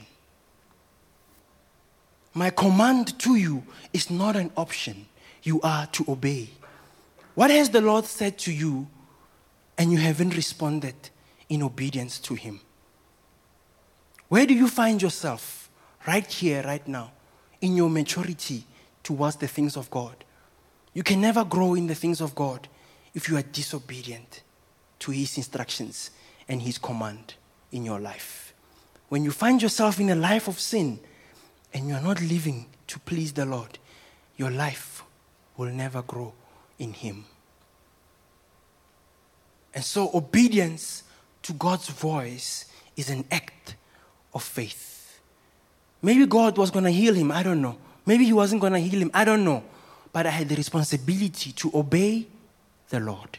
My 2.34 2.50
command 2.50 3.20
to 3.20 3.36
you 3.36 3.64
is 3.92 4.10
not 4.10 4.38
an 4.38 4.52
option. 4.56 5.06
You 5.44 5.60
are 5.60 5.86
to 5.88 6.06
obey. 6.08 6.52
What 7.40 7.52
has 7.52 7.70
the 7.70 7.80
Lord 7.80 8.04
said 8.04 8.38
to 8.40 8.52
you 8.52 8.88
and 9.78 9.94
you 9.94 9.98
haven't 9.98 10.36
responded 10.36 11.10
in 11.48 11.64
obedience 11.64 12.20
to 12.20 12.36
Him? 12.36 12.60
Where 14.28 14.46
do 14.46 14.54
you 14.54 14.68
find 14.68 15.02
yourself 15.02 15.70
right 16.06 16.30
here, 16.30 16.64
right 16.64 16.86
now, 16.86 17.14
in 17.62 17.78
your 17.78 17.90
maturity 17.90 18.66
towards 19.04 19.38
the 19.38 19.48
things 19.48 19.78
of 19.78 19.90
God? 19.90 20.26
You 20.94 21.02
can 21.02 21.22
never 21.22 21.46
grow 21.46 21.76
in 21.76 21.88
the 21.88 21.96
things 21.96 22.20
of 22.20 22.36
God 22.36 22.68
if 23.14 23.30
you 23.30 23.38
are 23.38 23.42
disobedient 23.42 24.44
to 25.00 25.12
His 25.12 25.38
instructions 25.38 26.12
and 26.50 26.62
His 26.62 26.78
command 26.78 27.36
in 27.72 27.86
your 27.86 28.02
life. 28.02 28.54
When 29.08 29.24
you 29.24 29.32
find 29.32 29.62
yourself 29.62 29.98
in 29.98 30.10
a 30.10 30.16
life 30.16 30.50
of 30.50 30.60
sin 30.60 31.00
and 31.74 31.88
you 31.88 31.94
are 31.94 32.02
not 32.02 32.20
living 32.20 32.66
to 32.88 33.00
please 33.00 33.32
the 33.32 33.46
Lord, 33.46 33.80
your 34.36 34.52
life 34.52 35.04
will 35.56 35.72
never 35.72 36.02
grow 36.02 36.34
in 36.80 36.94
Him. 36.94 37.26
And 39.74 39.84
so, 39.84 40.10
obedience 40.14 41.04
to 41.44 41.54
God's 41.54 41.90
voice 41.90 42.66
is 42.98 43.10
an 43.10 43.26
act 43.32 43.76
of 44.34 44.44
faith. 44.44 45.20
Maybe 46.02 46.26
God 46.26 46.58
was 46.58 46.72
going 46.72 46.86
to 46.86 46.92
heal 46.92 47.14
him, 47.14 47.32
I 47.32 47.44
don't 47.44 47.62
know. 47.62 47.78
Maybe 48.06 48.26
He 48.26 48.34
wasn't 48.34 48.62
going 48.62 48.74
to 48.74 48.80
heal 48.80 49.02
him, 49.02 49.12
I 49.14 49.26
don't 49.26 49.44
know. 49.44 49.64
But 50.12 50.26
I 50.26 50.32
had 50.32 50.50
the 50.50 50.56
responsibility 50.56 51.52
to 51.52 51.72
obey 51.74 52.26
the 52.90 53.00
Lord. 53.00 53.38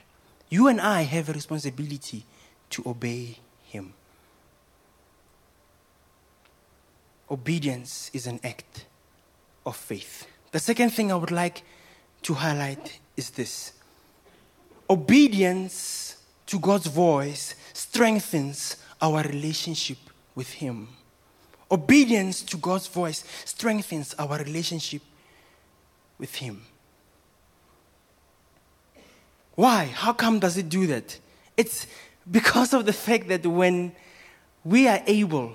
You 0.48 0.68
and 0.68 0.80
I 0.80 1.02
have 1.02 1.28
a 1.28 1.32
responsibility 1.32 2.24
to 2.70 2.82
obey 2.86 3.38
Him. 3.64 3.92
Obedience 7.30 8.10
is 8.12 8.26
an 8.26 8.40
act 8.42 8.86
of 9.64 9.76
faith. 9.76 10.26
The 10.52 10.58
second 10.58 10.90
thing 10.90 11.12
I 11.12 11.16
would 11.16 11.30
like 11.30 11.62
to 12.22 12.34
highlight 12.34 12.98
is 13.20 13.30
this 13.30 13.72
obedience 14.88 16.16
to 16.46 16.58
God's 16.58 16.86
voice 16.86 17.54
strengthens 17.74 18.76
our 19.00 19.22
relationship 19.22 19.98
with 20.34 20.50
Him. 20.50 20.88
Obedience 21.70 22.42
to 22.42 22.56
God's 22.56 22.88
voice 22.88 23.22
strengthens 23.44 24.14
our 24.18 24.38
relationship 24.38 25.02
with 26.18 26.34
Him. 26.34 26.62
Why? 29.54 29.84
How 29.84 30.14
come 30.14 30.38
does 30.38 30.56
it 30.56 30.70
do 30.70 30.86
that? 30.86 31.18
It's 31.56 31.86
because 32.28 32.72
of 32.72 32.86
the 32.86 32.92
fact 32.94 33.28
that 33.28 33.46
when 33.46 33.92
we 34.64 34.88
are 34.88 35.02
able 35.06 35.52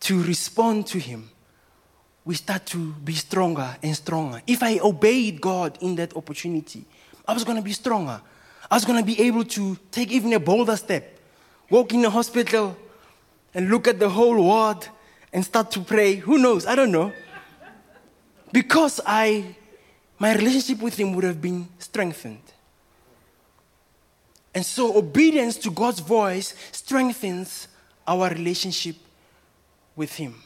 to 0.00 0.22
respond 0.22 0.86
to 0.86 0.98
Him, 1.00 1.28
we 2.30 2.36
start 2.36 2.64
to 2.64 2.92
be 2.92 3.12
stronger 3.12 3.76
and 3.82 3.96
stronger. 3.96 4.40
If 4.46 4.62
I 4.62 4.78
obeyed 4.78 5.40
God 5.40 5.76
in 5.80 5.96
that 5.96 6.16
opportunity, 6.16 6.84
I 7.26 7.34
was 7.34 7.42
going 7.42 7.56
to 7.56 7.62
be 7.62 7.72
stronger. 7.72 8.20
I 8.70 8.76
was 8.76 8.84
going 8.84 9.00
to 9.00 9.04
be 9.04 9.20
able 9.22 9.42
to 9.46 9.76
take 9.90 10.12
even 10.12 10.32
a 10.34 10.38
bolder 10.38 10.76
step, 10.76 11.18
walk 11.68 11.92
in 11.92 12.02
the 12.02 12.10
hospital 12.10 12.76
and 13.52 13.68
look 13.68 13.88
at 13.88 13.98
the 13.98 14.08
whole 14.08 14.36
ward 14.36 14.86
and 15.32 15.44
start 15.44 15.72
to 15.72 15.80
pray. 15.80 16.14
Who 16.14 16.38
knows? 16.38 16.66
I 16.66 16.76
don't 16.76 16.92
know. 16.92 17.12
Because 18.52 19.00
I, 19.04 19.56
my 20.16 20.32
relationship 20.32 20.80
with 20.82 20.96
Him 20.96 21.14
would 21.14 21.24
have 21.24 21.42
been 21.42 21.66
strengthened. 21.80 22.42
And 24.54 24.64
so, 24.64 24.96
obedience 24.96 25.56
to 25.56 25.70
God's 25.72 25.98
voice 25.98 26.54
strengthens 26.70 27.66
our 28.06 28.28
relationship 28.28 28.94
with 29.96 30.14
Him. 30.14 30.40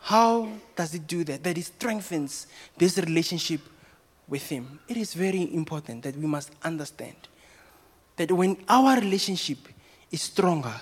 How 0.00 0.48
does 0.74 0.94
it 0.94 1.06
do 1.06 1.24
that? 1.24 1.42
That 1.42 1.58
it 1.58 1.64
strengthens 1.64 2.46
this 2.76 2.98
relationship 2.98 3.60
with 4.28 4.48
Him. 4.48 4.80
It 4.88 4.96
is 4.96 5.14
very 5.14 5.52
important 5.54 6.02
that 6.04 6.16
we 6.16 6.26
must 6.26 6.50
understand 6.62 7.16
that 8.16 8.32
when 8.32 8.56
our 8.68 8.96
relationship 8.96 9.58
is 10.10 10.22
stronger, 10.22 10.74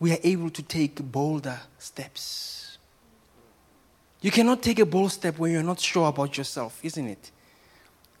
we 0.00 0.12
are 0.12 0.18
able 0.22 0.50
to 0.50 0.62
take 0.62 0.96
bolder 1.02 1.58
steps. 1.78 2.78
You 4.20 4.30
cannot 4.30 4.62
take 4.62 4.78
a 4.80 4.86
bold 4.86 5.12
step 5.12 5.38
when 5.38 5.52
you're 5.52 5.62
not 5.62 5.80
sure 5.80 6.08
about 6.08 6.36
yourself, 6.36 6.78
isn't 6.82 7.06
it? 7.06 7.30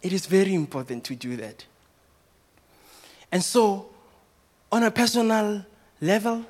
It 0.00 0.12
is 0.12 0.26
very 0.26 0.54
important 0.54 1.04
to 1.04 1.14
do 1.16 1.36
that. 1.36 1.64
And 3.32 3.42
so, 3.42 3.88
on 4.70 4.84
a 4.84 4.90
personal 4.90 5.64
level 6.00 6.44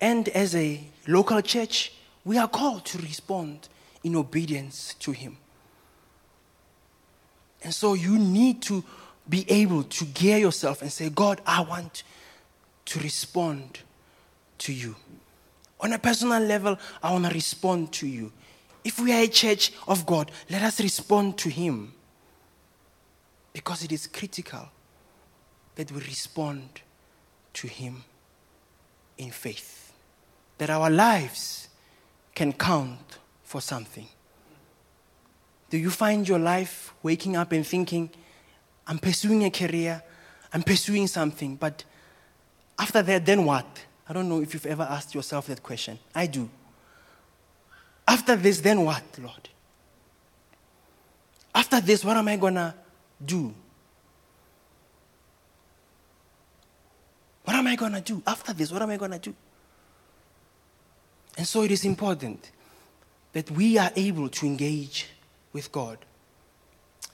and 0.00 0.28
as 0.28 0.54
a 0.54 0.80
local 1.06 1.40
church, 1.42 1.92
we 2.28 2.36
are 2.36 2.46
called 2.46 2.84
to 2.84 2.98
respond 2.98 3.70
in 4.04 4.14
obedience 4.14 4.94
to 4.98 5.12
Him. 5.12 5.38
And 7.64 7.74
so, 7.74 7.94
you 7.94 8.18
need 8.18 8.60
to 8.64 8.84
be 9.26 9.50
able 9.50 9.84
to 9.84 10.04
gear 10.04 10.36
yourself 10.36 10.82
and 10.82 10.92
say, 10.92 11.08
God, 11.08 11.40
I 11.46 11.62
want 11.62 12.02
to 12.84 13.00
respond 13.00 13.80
to 14.58 14.74
you. 14.74 14.94
On 15.80 15.90
a 15.94 15.98
personal 15.98 16.42
level, 16.42 16.78
I 17.02 17.12
want 17.12 17.24
to 17.24 17.32
respond 17.32 17.92
to 17.92 18.06
you. 18.06 18.30
If 18.84 19.00
we 19.00 19.14
are 19.14 19.22
a 19.22 19.28
church 19.28 19.72
of 19.86 20.04
God, 20.04 20.30
let 20.50 20.60
us 20.60 20.80
respond 20.82 21.38
to 21.38 21.48
Him. 21.48 21.94
Because 23.54 23.82
it 23.82 23.90
is 23.90 24.06
critical 24.06 24.68
that 25.76 25.90
we 25.90 26.00
respond 26.02 26.82
to 27.54 27.68
Him 27.68 28.04
in 29.16 29.30
faith. 29.30 29.94
That 30.58 30.68
our 30.68 30.90
lives 30.90 31.67
can 32.38 32.52
count 32.52 33.18
for 33.42 33.60
something. 33.60 34.06
Do 35.70 35.76
you 35.76 35.90
find 35.90 36.26
your 36.28 36.38
life 36.38 36.94
waking 37.02 37.34
up 37.34 37.50
and 37.50 37.66
thinking, 37.66 38.10
I'm 38.86 39.00
pursuing 39.00 39.44
a 39.44 39.50
career, 39.50 40.00
I'm 40.52 40.62
pursuing 40.62 41.08
something, 41.08 41.56
but 41.56 41.82
after 42.78 43.02
that, 43.02 43.26
then 43.26 43.44
what? 43.44 43.66
I 44.08 44.12
don't 44.12 44.28
know 44.28 44.40
if 44.40 44.54
you've 44.54 44.66
ever 44.66 44.84
asked 44.84 45.16
yourself 45.16 45.48
that 45.48 45.64
question. 45.64 45.98
I 46.14 46.28
do. 46.28 46.48
After 48.06 48.36
this, 48.36 48.60
then 48.60 48.84
what, 48.84 49.02
Lord? 49.20 49.48
After 51.52 51.80
this, 51.80 52.04
what 52.04 52.16
am 52.16 52.28
I 52.28 52.36
going 52.36 52.54
to 52.54 52.72
do? 53.26 53.52
What 57.42 57.56
am 57.56 57.66
I 57.66 57.74
going 57.74 57.94
to 57.94 58.00
do 58.00 58.22
after 58.24 58.52
this? 58.52 58.70
What 58.70 58.80
am 58.80 58.90
I 58.90 58.96
going 58.96 59.10
to 59.10 59.18
do? 59.18 59.34
And 61.38 61.46
so 61.46 61.62
it 61.62 61.70
is 61.70 61.84
important 61.84 62.50
that 63.32 63.48
we 63.52 63.78
are 63.78 63.92
able 63.94 64.28
to 64.28 64.44
engage 64.44 65.06
with 65.52 65.70
God. 65.70 65.98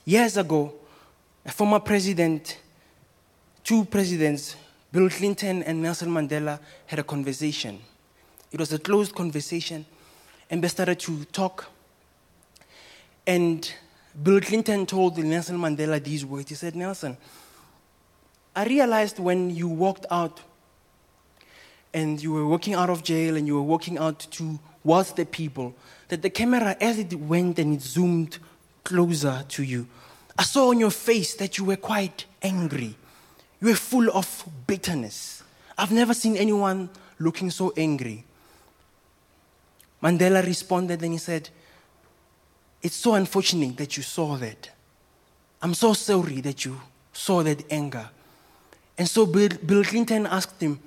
Years 0.07 0.39
ago, 0.39 0.73
a 1.45 1.53
former 1.53 1.79
president, 1.79 2.59
two 3.63 3.85
presidents, 3.85 4.57
Bill 4.91 5.11
Clinton 5.11 5.63
and 5.65 5.83
Nelson 5.83 6.09
Mandela, 6.09 6.59
had 6.87 6.99
a 6.99 7.03
conversation. 7.03 7.79
It 8.51 8.59
was 8.59 8.73
a 8.73 8.79
closed 8.79 9.15
conversation, 9.15 9.85
and 10.49 10.65
they 10.65 10.69
started 10.69 11.01
to 11.01 11.25
talk. 11.27 11.67
And 13.27 13.71
Bill 14.23 14.41
Clinton 14.41 14.87
told 14.87 15.19
Nelson 15.19 15.59
Mandela 15.59 16.03
these 16.03 16.25
words. 16.25 16.49
He 16.49 16.55
said, 16.55 16.75
Nelson, 16.75 17.19
I 18.57 18.65
realized 18.65 19.19
when 19.19 19.51
you 19.51 19.69
walked 19.69 20.07
out 20.11 20.41
and 21.95 22.21
you 22.21 22.33
were 22.33 22.47
walking 22.47 22.75
out 22.75 22.91
of 22.91 23.05
jail 23.05 23.37
and 23.37 23.47
you 23.47 23.55
were 23.55 23.63
walking 23.63 23.97
out 23.97 24.27
towards 24.31 25.13
the 25.13 25.25
people, 25.25 25.75
that 26.09 26.21
the 26.21 26.29
camera, 26.29 26.77
as 26.81 26.99
it 26.99 27.15
went 27.15 27.59
and 27.59 27.75
it 27.75 27.81
zoomed 27.81 28.39
closer 28.83 29.45
to 29.49 29.63
you, 29.63 29.87
I 30.37 30.43
saw 30.43 30.71
on 30.71 30.81
your 30.81 30.91
face 30.91 31.35
that 31.37 31.57
you 31.57 31.65
were 31.65 31.77
quite 31.77 32.27
angry. 32.43 32.97
You 33.61 33.69
were 33.69 33.77
full 33.77 34.11
of 34.11 34.45
bitterness. 34.67 35.45
I've 35.79 35.93
never 35.93 36.13
seen 36.13 36.37
anyone 36.37 36.91
looking 37.19 37.51
so 37.51 37.73
angry. 37.77 38.25
Mandela 40.03 40.45
responded 40.45 41.03
and 41.03 41.13
he 41.13 41.19
said, 41.19 41.49
It's 42.83 42.97
so 42.97 43.15
unfortunate 43.15 43.77
that 43.77 43.97
you 43.97 44.03
saw 44.03 44.37
that. 44.37 44.71
I'm 45.63 45.73
so 45.73 45.95
sorry 45.95 46.41
that 46.43 46.65
you 46.65 46.81
saw 47.13 47.43
that 47.45 47.65
anger. 47.73 48.11
And 48.99 49.09
so 49.09 49.25
Bill, 49.27 49.49
Bill 49.65 49.85
Clinton 49.85 50.27
asked 50.27 50.61
him, 50.61 50.81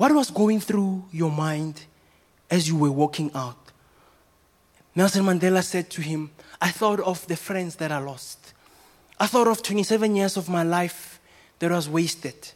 What 0.00 0.14
was 0.14 0.30
going 0.30 0.60
through 0.60 1.04
your 1.12 1.30
mind 1.30 1.84
as 2.50 2.66
you 2.66 2.74
were 2.74 2.90
walking 2.90 3.30
out? 3.34 3.58
Nelson 4.94 5.22
Mandela 5.22 5.62
said 5.62 5.90
to 5.90 6.00
him, 6.00 6.30
I 6.58 6.70
thought 6.70 7.00
of 7.00 7.26
the 7.26 7.36
friends 7.36 7.76
that 7.76 7.92
I 7.92 7.98
lost. 7.98 8.54
I 9.18 9.26
thought 9.26 9.46
of 9.46 9.62
27 9.62 10.16
years 10.16 10.38
of 10.38 10.48
my 10.48 10.62
life 10.62 11.20
that 11.58 11.70
was 11.70 11.86
wasted. 11.86 12.52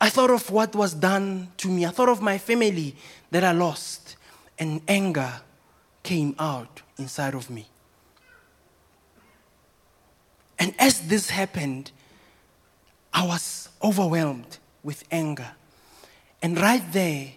I 0.00 0.10
thought 0.10 0.30
of 0.30 0.50
what 0.50 0.74
was 0.74 0.94
done 0.94 1.52
to 1.58 1.68
me. 1.68 1.86
I 1.86 1.90
thought 1.90 2.08
of 2.08 2.20
my 2.20 2.38
family 2.38 2.96
that 3.30 3.44
I 3.44 3.52
lost. 3.52 4.16
And 4.58 4.80
anger 4.88 5.42
came 6.02 6.34
out 6.40 6.82
inside 6.98 7.34
of 7.36 7.50
me. 7.50 7.68
And 10.58 10.74
as 10.80 11.06
this 11.06 11.30
happened, 11.30 11.92
I 13.14 13.28
was 13.28 13.68
overwhelmed 13.80 14.58
with 14.82 15.04
anger. 15.12 15.52
And 16.42 16.60
right 16.60 16.82
there, 16.92 17.28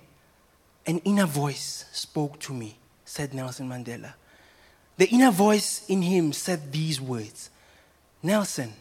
an 0.87 0.97
inner 0.99 1.27
voice 1.27 1.85
spoke 1.91 2.39
to 2.41 2.53
me, 2.53 2.77
said 3.05 3.33
Nelson 3.33 3.69
Mandela. 3.69 4.13
The 4.97 5.07
inner 5.09 5.31
voice 5.31 5.85
in 5.87 6.01
him 6.01 6.33
said 6.33 6.71
these 6.71 6.99
words 6.99 7.49
Nelson, 8.23 8.73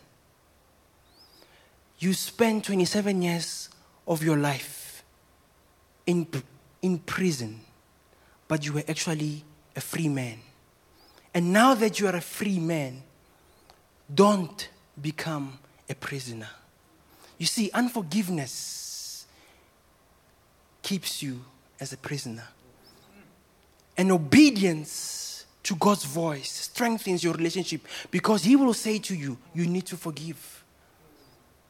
you 1.99 2.15
spent 2.15 2.65
27 2.65 3.21
years 3.21 3.69
of 4.09 4.23
your 4.23 4.39
life 4.39 5.05
in, 6.07 6.27
in 6.81 6.99
prison, 6.99 7.61
but 8.49 8.65
you 8.65 8.73
were 8.73 8.85
actually 8.89 9.45
a 9.77 9.81
free 9.81 10.09
man. 10.09 10.39
And 11.35 11.53
now 11.53 11.75
that 11.75 12.01
you 12.01 12.07
are 12.07 12.17
a 12.17 12.21
free 12.21 12.59
man, 12.59 13.03
don't 14.13 14.69
become 15.01 15.59
a 15.91 15.95
prisoner. 15.95 16.49
You 17.39 17.47
see, 17.47 17.71
unforgiveness 17.73 18.85
keeps 20.85 21.23
you 21.23 21.41
as 21.81 21.93
a 21.93 21.97
prisoner. 21.97 22.47
And 23.97 24.13
obedience 24.13 25.47
to 25.65 25.75
God's 25.77 26.05
voice 26.05 26.51
strengthens 26.51 27.25
your 27.25 27.33
relationship 27.33 27.81
because 28.11 28.45
He 28.45 28.55
will 28.55 28.75
say 28.75 28.99
to 29.01 29.17
you, 29.17 29.37
You 29.55 29.67
need 29.67 29.87
to 29.87 29.97
forgive, 29.97 30.63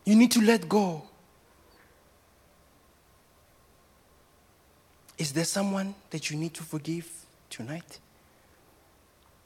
you 0.05 0.17
need 0.17 0.33
to 0.33 0.43
let 0.43 0.69
go. 0.69 1.05
Is 5.17 5.33
there 5.33 5.45
someone 5.45 5.95
that 6.11 6.29
you 6.29 6.37
need 6.37 6.53
to 6.55 6.65
forgive 6.65 7.09
tonight? 7.49 8.01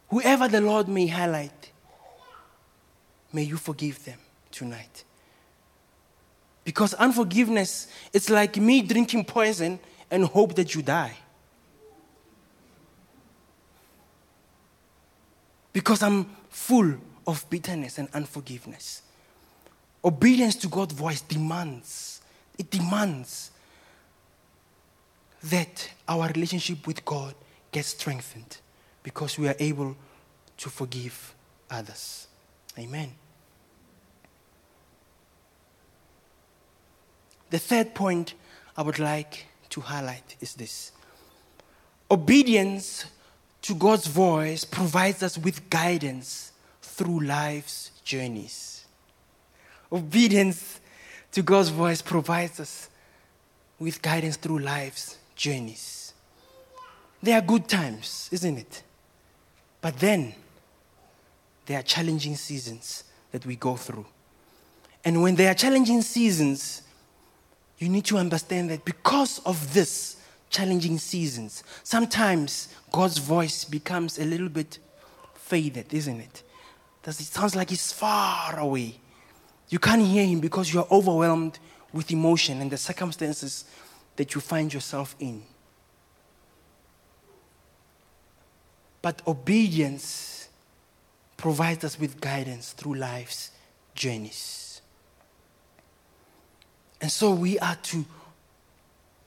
Whoever 0.08 0.48
the 0.48 0.62
Lord 0.62 0.88
may 0.88 1.06
highlight, 1.06 1.70
may 3.34 3.42
you 3.42 3.58
forgive 3.58 4.02
them 4.06 4.18
tonight. 4.50 5.04
Because 6.68 6.92
unforgiveness, 6.92 7.88
it's 8.12 8.28
like 8.28 8.58
me 8.58 8.82
drinking 8.82 9.24
poison 9.24 9.80
and 10.10 10.22
hope 10.26 10.54
that 10.56 10.74
you 10.74 10.82
die. 10.82 11.16
Because 15.72 16.02
I'm 16.02 16.26
full 16.50 16.96
of 17.26 17.48
bitterness 17.48 17.96
and 17.96 18.06
unforgiveness. 18.12 19.00
Obedience 20.04 20.56
to 20.56 20.68
God's 20.68 20.92
voice 20.92 21.22
demands, 21.22 22.20
it 22.58 22.70
demands 22.70 23.50
that 25.44 25.90
our 26.06 26.28
relationship 26.28 26.86
with 26.86 27.02
God 27.02 27.34
gets 27.72 27.88
strengthened 27.88 28.58
because 29.02 29.38
we 29.38 29.48
are 29.48 29.56
able 29.58 29.96
to 30.58 30.68
forgive 30.68 31.34
others. 31.70 32.26
Amen. 32.78 33.14
The 37.50 37.58
third 37.58 37.94
point 37.94 38.34
I 38.76 38.82
would 38.82 38.98
like 38.98 39.46
to 39.70 39.80
highlight 39.80 40.36
is 40.40 40.54
this 40.54 40.92
obedience 42.10 43.04
to 43.62 43.74
God's 43.74 44.06
voice 44.06 44.64
provides 44.64 45.22
us 45.22 45.36
with 45.36 45.68
guidance 45.68 46.52
through 46.82 47.20
life's 47.20 47.90
journeys. 48.04 48.84
Obedience 49.92 50.80
to 51.32 51.42
God's 51.42 51.68
voice 51.68 52.02
provides 52.02 52.60
us 52.60 52.88
with 53.78 54.00
guidance 54.02 54.36
through 54.36 54.58
life's 54.60 55.18
journeys. 55.36 56.12
There 57.22 57.38
are 57.38 57.42
good 57.42 57.68
times, 57.68 58.28
isn't 58.32 58.58
it? 58.58 58.82
But 59.80 59.98
then 59.98 60.34
there 61.66 61.78
are 61.78 61.82
challenging 61.82 62.36
seasons 62.36 63.04
that 63.32 63.44
we 63.44 63.56
go 63.56 63.76
through. 63.76 64.06
And 65.04 65.22
when 65.22 65.36
there 65.36 65.50
are 65.50 65.54
challenging 65.54 66.02
seasons, 66.02 66.82
you 67.78 67.88
need 67.88 68.04
to 68.06 68.18
understand 68.18 68.70
that 68.70 68.84
because 68.84 69.38
of 69.40 69.72
this 69.72 70.16
challenging 70.50 70.98
seasons, 70.98 71.62
sometimes 71.82 72.68
God's 72.90 73.18
voice 73.18 73.64
becomes 73.64 74.18
a 74.18 74.24
little 74.24 74.48
bit 74.48 74.78
faded, 75.34 75.92
isn't 75.92 76.20
it? 76.20 76.42
Does 77.02 77.20
it 77.20 77.24
sounds 77.24 77.54
like 77.54 77.70
he's 77.70 77.92
far 77.92 78.58
away. 78.58 78.96
You 79.68 79.78
can't 79.78 80.02
hear 80.02 80.26
him 80.26 80.40
because 80.40 80.72
you 80.72 80.80
are 80.80 80.86
overwhelmed 80.90 81.58
with 81.92 82.10
emotion 82.10 82.60
and 82.60 82.70
the 82.70 82.76
circumstances 82.76 83.64
that 84.16 84.34
you 84.34 84.40
find 84.40 84.72
yourself 84.72 85.14
in. 85.20 85.42
But 89.00 89.22
obedience 89.26 90.48
provides 91.36 91.84
us 91.84 91.98
with 91.98 92.20
guidance 92.20 92.72
through 92.72 92.94
life's 92.96 93.52
journeys. 93.94 94.67
And 97.00 97.10
so 97.10 97.32
we 97.32 97.58
are 97.58 97.76
to 97.76 98.04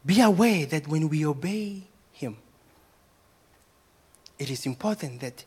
be 0.06 0.22
aware 0.22 0.66
that 0.66 0.88
when 0.88 1.10
we 1.10 1.26
obey 1.26 1.84
Him, 2.12 2.38
it 4.40 4.50
is 4.50 4.66
important 4.66 5.22
that 5.22 5.46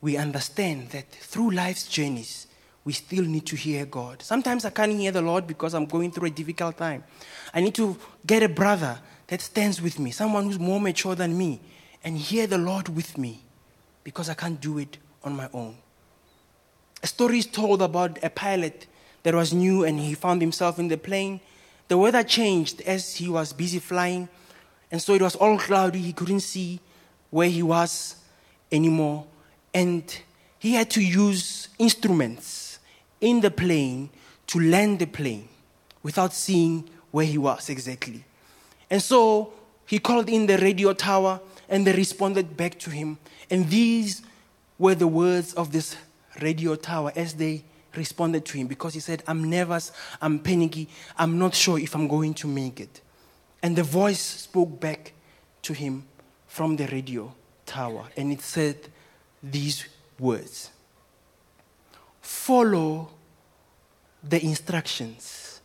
we 0.00 0.16
understand 0.16 0.90
that 0.90 1.10
through 1.10 1.52
life's 1.52 1.86
journeys, 1.86 2.46
we 2.84 2.92
still 2.92 3.24
need 3.24 3.46
to 3.46 3.56
hear 3.56 3.86
God. 3.86 4.20
Sometimes 4.22 4.64
I 4.64 4.70
can't 4.70 4.92
hear 4.92 5.12
the 5.12 5.22
Lord 5.22 5.46
because 5.46 5.74
I'm 5.74 5.86
going 5.86 6.10
through 6.10 6.28
a 6.28 6.30
difficult 6.30 6.76
time. 6.76 7.04
I 7.54 7.60
need 7.60 7.74
to 7.76 7.96
get 8.26 8.42
a 8.42 8.48
brother 8.48 8.98
that 9.28 9.40
stands 9.40 9.80
with 9.80 9.98
me, 9.98 10.10
someone 10.10 10.44
who's 10.44 10.58
more 10.58 10.80
mature 10.80 11.14
than 11.14 11.38
me, 11.38 11.60
and 12.04 12.18
hear 12.18 12.46
the 12.46 12.58
Lord 12.58 12.88
with 12.88 13.16
me 13.16 13.40
because 14.04 14.28
I 14.28 14.34
can't 14.34 14.60
do 14.60 14.78
it 14.78 14.98
on 15.22 15.36
my 15.36 15.48
own. 15.52 15.76
A 17.02 17.06
story 17.06 17.38
is 17.38 17.46
told 17.46 17.82
about 17.82 18.22
a 18.22 18.30
pilot 18.30 18.86
that 19.22 19.34
was 19.34 19.52
new 19.52 19.84
and 19.84 19.98
he 20.00 20.14
found 20.14 20.40
himself 20.40 20.78
in 20.78 20.88
the 20.88 20.98
plane. 20.98 21.40
The 21.88 21.98
weather 21.98 22.22
changed 22.22 22.80
as 22.82 23.16
he 23.16 23.28
was 23.28 23.52
busy 23.52 23.78
flying, 23.78 24.28
and 24.90 25.00
so 25.00 25.14
it 25.14 25.22
was 25.22 25.36
all 25.36 25.58
cloudy. 25.58 25.98
He 25.98 26.12
couldn't 26.12 26.40
see 26.40 26.80
where 27.30 27.48
he 27.48 27.62
was 27.62 28.16
anymore, 28.70 29.26
and 29.74 30.04
he 30.58 30.74
had 30.74 30.90
to 30.90 31.02
use 31.02 31.68
instruments 31.78 32.78
in 33.20 33.40
the 33.40 33.50
plane 33.50 34.10
to 34.48 34.60
land 34.60 34.98
the 34.98 35.06
plane 35.06 35.48
without 36.02 36.32
seeing 36.32 36.88
where 37.10 37.26
he 37.26 37.38
was 37.38 37.68
exactly. 37.68 38.24
And 38.90 39.02
so 39.02 39.52
he 39.86 39.98
called 39.98 40.28
in 40.28 40.46
the 40.46 40.58
radio 40.58 40.92
tower, 40.92 41.40
and 41.68 41.86
they 41.86 41.92
responded 41.92 42.56
back 42.56 42.78
to 42.80 42.90
him. 42.90 43.18
And 43.50 43.68
these 43.68 44.22
were 44.78 44.94
the 44.94 45.06
words 45.06 45.54
of 45.54 45.72
this 45.72 45.96
radio 46.40 46.74
tower 46.74 47.12
as 47.14 47.34
they 47.34 47.64
responded 47.96 48.44
to 48.46 48.58
him 48.58 48.66
because 48.66 48.94
he 48.94 49.00
said, 49.00 49.22
I'm 49.26 49.48
nervous, 49.48 49.92
I'm 50.20 50.38
panicky, 50.38 50.88
I'm 51.18 51.38
not 51.38 51.54
sure 51.54 51.78
if 51.78 51.94
I'm 51.94 52.08
going 52.08 52.34
to 52.34 52.46
make 52.46 52.80
it. 52.80 53.00
And 53.62 53.76
the 53.76 53.82
voice 53.82 54.20
spoke 54.20 54.80
back 54.80 55.12
to 55.62 55.72
him 55.72 56.04
from 56.46 56.76
the 56.76 56.86
radio 56.88 57.34
tower, 57.64 58.08
and 58.16 58.32
it 58.32 58.40
said 58.40 58.76
these 59.42 59.86
words 60.18 60.70
Follow 62.20 63.10
the 64.22 64.42
instructions, 64.44 65.60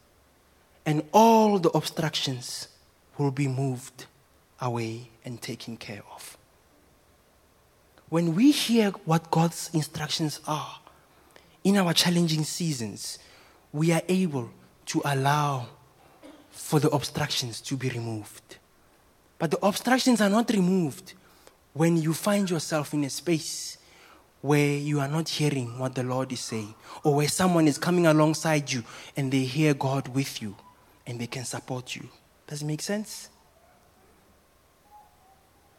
and 0.86 1.04
all 1.12 1.60
the 1.60 1.70
obstructions 1.70 2.68
will 3.18 3.32
be 3.32 3.48
moved 3.48 4.06
away 4.62 5.10
and 5.26 5.42
taken 5.42 5.78
care 5.78 6.04
of. 6.14 6.38
When 8.10 8.36
we 8.36 8.52
hear 8.52 8.92
what 9.06 9.30
God's 9.30 9.70
instructions 9.74 10.40
are 10.48 10.80
in 11.68 11.76
our 11.76 11.94
challenging 11.94 12.46
seasons, 12.46 13.20
we 13.74 13.92
are 13.92 14.02
able 14.08 14.50
to 14.86 15.02
allow 15.04 15.68
for 16.50 16.80
the 16.80 16.90
obstructions 16.92 17.60
to 17.60 17.76
be 17.76 17.90
removed. 17.90 18.56
But 19.38 19.52
the 19.52 19.60
obstructions 19.66 20.22
are 20.22 20.30
not 20.30 20.50
removed 20.50 21.14
when 21.74 21.98
you 21.98 22.14
find 22.14 22.50
yourself 22.50 22.94
in 22.94 23.04
a 23.04 23.10
space 23.10 23.78
where 24.40 24.78
you 24.78 25.02
are 25.02 25.10
not 25.10 25.28
hearing 25.28 25.78
what 25.78 25.94
the 25.94 26.04
Lord 26.04 26.32
is 26.32 26.40
saying, 26.40 26.74
or 27.04 27.16
where 27.16 27.28
someone 27.28 27.68
is 27.68 27.78
coming 27.78 28.08
alongside 28.08 28.72
you 28.72 28.84
and 29.18 29.30
they 29.30 29.44
hear 29.44 29.74
God 29.74 30.08
with 30.08 30.42
you 30.42 30.56
and 31.06 31.20
they 31.20 31.28
can 31.28 31.44
support 31.44 31.98
you. 31.98 32.08
Does 32.48 32.62
it 32.62 32.66
make 32.66 32.82
sense? 32.82 33.30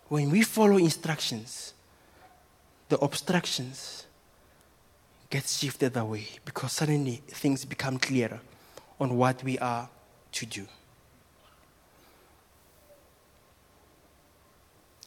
When 0.09 0.29
we 0.29 0.42
follow 0.42 0.77
instructions, 0.77 1.72
the 2.90 2.98
obstructions 2.98 4.05
get 5.31 5.47
shifted 5.47 5.97
away 5.97 6.27
because 6.45 6.73
suddenly 6.73 7.23
things 7.29 7.64
become 7.64 7.99
clearer 7.99 8.41
on 8.99 9.17
what 9.17 9.43
we 9.45 9.59
are 9.59 9.88
to 10.33 10.47
do. 10.47 10.67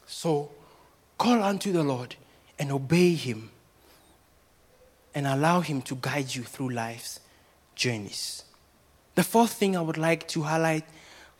So, 0.06 0.52
call 1.18 1.42
unto 1.42 1.72
the 1.72 1.84
Lord 1.84 2.16
and 2.60 2.72
obey 2.72 3.16
Him 3.16 3.50
and 5.16 5.26
allow 5.26 5.62
Him 5.62 5.82
to 5.84 5.96
guide 6.00 6.36
you 6.36 6.44
through 6.44 6.70
life's 6.70 7.20
journeys. 7.76 8.44
The 9.16 9.24
fourth 9.24 9.54
thing 9.54 9.76
I 9.76 9.82
would 9.82 9.98
like 9.98 10.28
to 10.30 10.44
highlight 10.44 10.86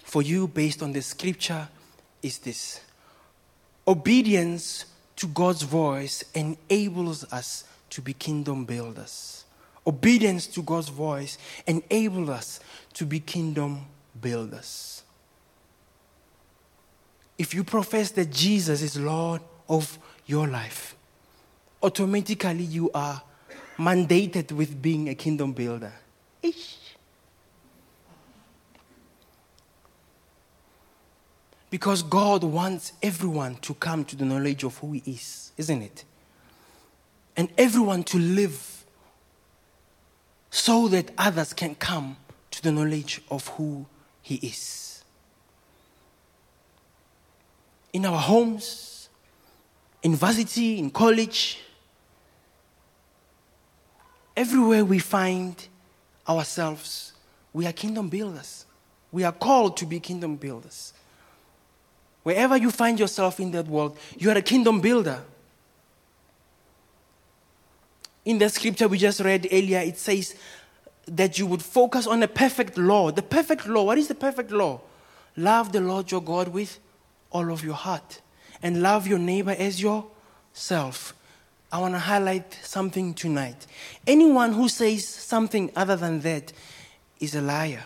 for 0.04 0.22
you 0.22 0.48
based 0.48 0.82
on 0.82 0.94
the 0.94 1.02
scripture 1.02 1.68
is 2.22 2.40
this 2.40 2.82
obedience 3.88 4.86
to 5.18 5.28
God's 5.28 5.62
voice 5.62 6.24
enables 6.34 7.24
us 7.32 7.66
to 7.92 8.02
be 8.02 8.14
kingdom 8.14 8.66
builders. 8.66 9.46
Obedience 9.86 10.48
to 10.48 10.62
God's 10.62 10.90
voice 10.90 11.38
enables 11.68 12.30
us 12.30 12.60
to 12.94 13.06
be 13.06 13.20
kingdom 13.20 13.86
builders. 14.20 15.04
If 17.38 17.54
you 17.54 17.64
profess 17.64 18.12
that 18.12 18.32
Jesus 18.32 18.82
is 18.82 18.98
Lord 18.98 19.42
of 19.68 19.98
your 20.26 20.48
life, 20.48 20.96
automatically 21.82 22.64
you 22.64 22.92
are 22.94 23.22
mandated 23.78 24.52
with 24.52 24.82
being 24.82 25.10
a 25.10 25.16
kingdom 25.16 25.52
builder. 25.52 25.94
Ish. 26.44 26.78
Because 31.70 32.04
God 32.04 32.44
wants 32.44 32.94
everyone 33.02 33.56
to 33.56 33.74
come 33.74 34.06
to 34.06 34.16
the 34.16 34.26
knowledge 34.26 34.64
of 34.64 34.78
who 34.78 34.92
He 34.92 35.12
is, 35.12 35.52
isn't 35.58 35.82
it? 35.82 36.04
And 37.42 37.50
everyone 37.58 38.04
to 38.04 38.20
live 38.20 38.86
so 40.52 40.88
that 40.90 41.10
others 41.18 41.54
can 41.54 41.74
come 41.74 42.18
to 42.52 42.62
the 42.62 42.72
knowledge 42.72 43.20
of 43.32 43.48
who 43.48 43.88
He 44.22 44.36
is. 44.36 45.04
In 47.94 48.06
our 48.06 48.20
homes, 48.20 49.10
in 50.04 50.14
varsity, 50.14 50.78
in 50.78 50.92
college, 50.92 51.60
everywhere 54.38 54.86
we 54.86 55.00
find 55.00 55.68
ourselves, 56.30 57.14
we 57.54 57.66
are 57.66 57.74
kingdom 57.74 58.08
builders. 58.08 58.68
We 59.12 59.24
are 59.24 59.32
called 59.32 59.78
to 59.78 59.88
be 59.88 60.00
kingdom 60.00 60.36
builders. 60.36 60.94
Wherever 62.22 62.56
you 62.56 62.70
find 62.70 63.00
yourself 63.00 63.40
in 63.40 63.50
that 63.54 63.66
world, 63.66 63.98
you 64.16 64.30
are 64.30 64.38
a 64.38 64.44
kingdom 64.44 64.80
builder. 64.80 65.24
In 68.26 68.38
the 68.38 68.50
scripture 68.50 68.88
we 68.88 68.98
just 68.98 69.20
read 69.20 69.48
earlier, 69.52 69.80
it 69.80 69.98
says 69.98 70.36
that 71.08 71.40
you 71.40 71.48
would 71.48 71.64
focus 71.64 72.06
on 72.08 72.20
the 72.20 72.28
perfect 72.28 72.78
law. 72.78 73.12
The 73.12 73.22
perfect 73.22 73.68
law, 73.68 73.84
what 73.84 73.98
is 73.98 74.08
the 74.08 74.16
perfect 74.16 74.52
law? 74.52 74.82
Love 75.36 75.72
the 75.72 75.82
Lord 75.82 76.12
your 76.12 76.22
God 76.22 76.50
with 76.50 76.80
all 77.32 77.52
of 77.52 77.64
your 77.64 77.74
heart 77.74 78.22
and 78.62 78.82
love 78.82 79.08
your 79.08 79.20
neighbor 79.20 79.56
as 79.58 79.82
yourself. 79.82 81.16
I 81.72 81.80
want 81.80 81.96
to 81.96 82.00
highlight 82.00 82.54
something 82.64 83.14
tonight. 83.14 83.66
Anyone 84.06 84.54
who 84.54 84.68
says 84.68 85.08
something 85.08 85.72
other 85.76 85.96
than 85.96 86.20
that 86.22 86.52
is 87.20 87.34
a 87.34 87.42
liar. 87.42 87.84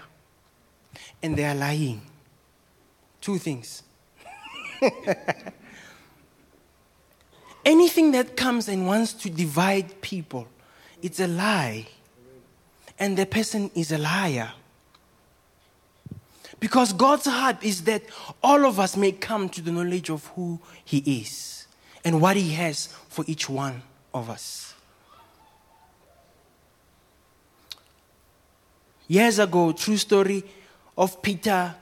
And 1.22 1.38
they 1.38 1.46
are 1.46 1.56
lying. 1.56 2.02
Two 3.22 3.38
things. 3.38 3.84
Anything 7.66 8.12
that 8.12 8.38
comes 8.38 8.68
and 8.68 8.86
wants 8.86 9.14
to 9.14 9.30
divide 9.30 10.00
people, 10.02 10.48
it's 11.02 11.20
a 11.20 11.28
lie. 11.28 11.88
And 13.00 13.18
the 13.18 13.26
person 13.26 13.72
is 13.74 13.92
a 13.92 13.98
liar. 13.98 14.52
Because 16.60 16.94
God's 16.94 17.26
heart 17.26 17.64
is 17.64 17.84
that 17.84 18.04
all 18.42 18.66
of 18.66 18.80
us 18.80 18.96
may 18.96 19.12
come 19.12 19.50
to 19.50 19.62
the 19.62 19.72
knowledge 19.72 20.10
of 20.10 20.28
who 20.28 20.60
He 20.86 21.00
is 21.00 21.68
and 22.06 22.22
what 22.22 22.38
He 22.38 22.52
has 22.52 22.88
for 23.10 23.26
each 23.28 23.50
one 23.50 23.82
of 24.14 24.30
us. 24.30 24.74
Years 29.08 29.40
ago, 29.40 29.72
true 29.72 29.98
story 29.98 30.44
of 30.98 31.22
Peter 31.22 31.76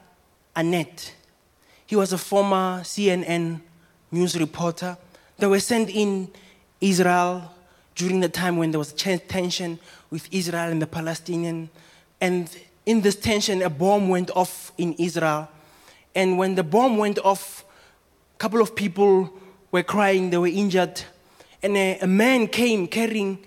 Arnett. 0.55 1.13
He 1.85 1.95
was 1.95 2.11
a 2.11 2.17
former 2.17 2.81
CNN 2.81 3.61
news 4.11 4.37
reporter. 4.39 4.97
They 5.37 5.47
were 5.47 5.59
sent 5.59 5.89
in 5.89 6.29
Israel 6.79 7.51
during 7.95 8.19
the 8.19 8.29
time 8.29 8.57
when 8.57 8.71
there 8.71 8.79
was 8.79 8.93
tension 8.93 9.79
with 10.09 10.27
Israel 10.31 10.69
and 10.71 10.81
the 10.81 10.87
Palestinian. 10.87 11.69
And 12.21 12.49
in 12.85 13.01
this 13.01 13.15
tension, 13.15 13.61
a 13.61 13.69
bomb 13.69 14.09
went 14.09 14.31
off 14.31 14.71
in 14.77 14.93
Israel. 14.93 15.49
And 16.15 16.37
when 16.37 16.55
the 16.55 16.63
bomb 16.63 16.97
went 16.97 17.19
off, 17.19 17.65
a 18.35 18.37
couple 18.37 18.61
of 18.61 18.75
people 18.75 19.31
were 19.71 19.83
crying, 19.83 20.29
they 20.29 20.37
were 20.37 20.47
injured. 20.47 21.01
And 21.61 21.77
a, 21.77 21.99
a 21.99 22.07
man 22.07 22.47
came 22.47 22.87
carrying 22.87 23.39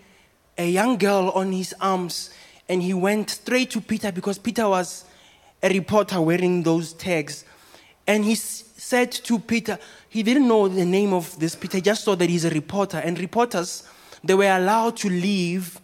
a 0.58 0.68
young 0.68 0.96
girl 0.96 1.30
on 1.34 1.52
his 1.52 1.74
arms, 1.80 2.30
and 2.68 2.82
he 2.82 2.94
went 2.94 3.30
straight 3.30 3.70
to 3.72 3.80
Peter 3.80 4.10
because 4.10 4.38
Peter 4.38 4.68
was 4.68 5.04
a 5.62 5.68
reporter 5.68 6.20
wearing 6.20 6.62
those 6.62 6.92
tags. 6.94 7.44
And 8.06 8.24
he 8.24 8.34
said 8.34 9.12
to 9.12 9.38
Peter, 9.38 9.78
he 10.16 10.22
didn't 10.22 10.48
know 10.48 10.66
the 10.66 10.86
name 10.86 11.12
of 11.12 11.38
this 11.38 11.54
Peter, 11.54 11.76
he 11.76 11.82
just 11.82 12.02
saw 12.02 12.14
that 12.16 12.30
he's 12.30 12.46
a 12.46 12.50
reporter. 12.50 12.96
And 12.96 13.18
reporters, 13.18 13.86
they 14.24 14.32
were 14.32 14.48
allowed 14.48 14.96
to 14.98 15.10
leave 15.10 15.78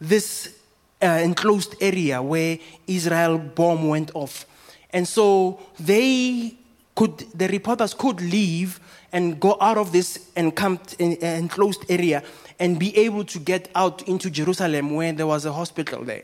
this 0.00 0.56
uh, 1.02 1.20
enclosed 1.22 1.74
area 1.82 2.22
where 2.22 2.58
Israel 2.86 3.36
bomb 3.36 3.86
went 3.88 4.12
off. 4.14 4.46
And 4.94 5.06
so 5.06 5.60
they 5.78 6.54
could, 6.94 7.18
the 7.34 7.48
reporters 7.48 7.92
could 7.92 8.22
leave 8.22 8.80
and 9.12 9.38
go 9.38 9.58
out 9.60 9.76
of 9.76 9.92
this 9.92 10.30
encamped, 10.36 10.94
enclosed 10.94 11.84
area 11.90 12.22
and 12.58 12.78
be 12.78 12.96
able 12.96 13.24
to 13.24 13.38
get 13.38 13.70
out 13.74 14.08
into 14.08 14.30
Jerusalem 14.30 14.94
where 14.94 15.12
there 15.12 15.26
was 15.26 15.44
a 15.44 15.52
hospital 15.52 16.02
there. 16.02 16.22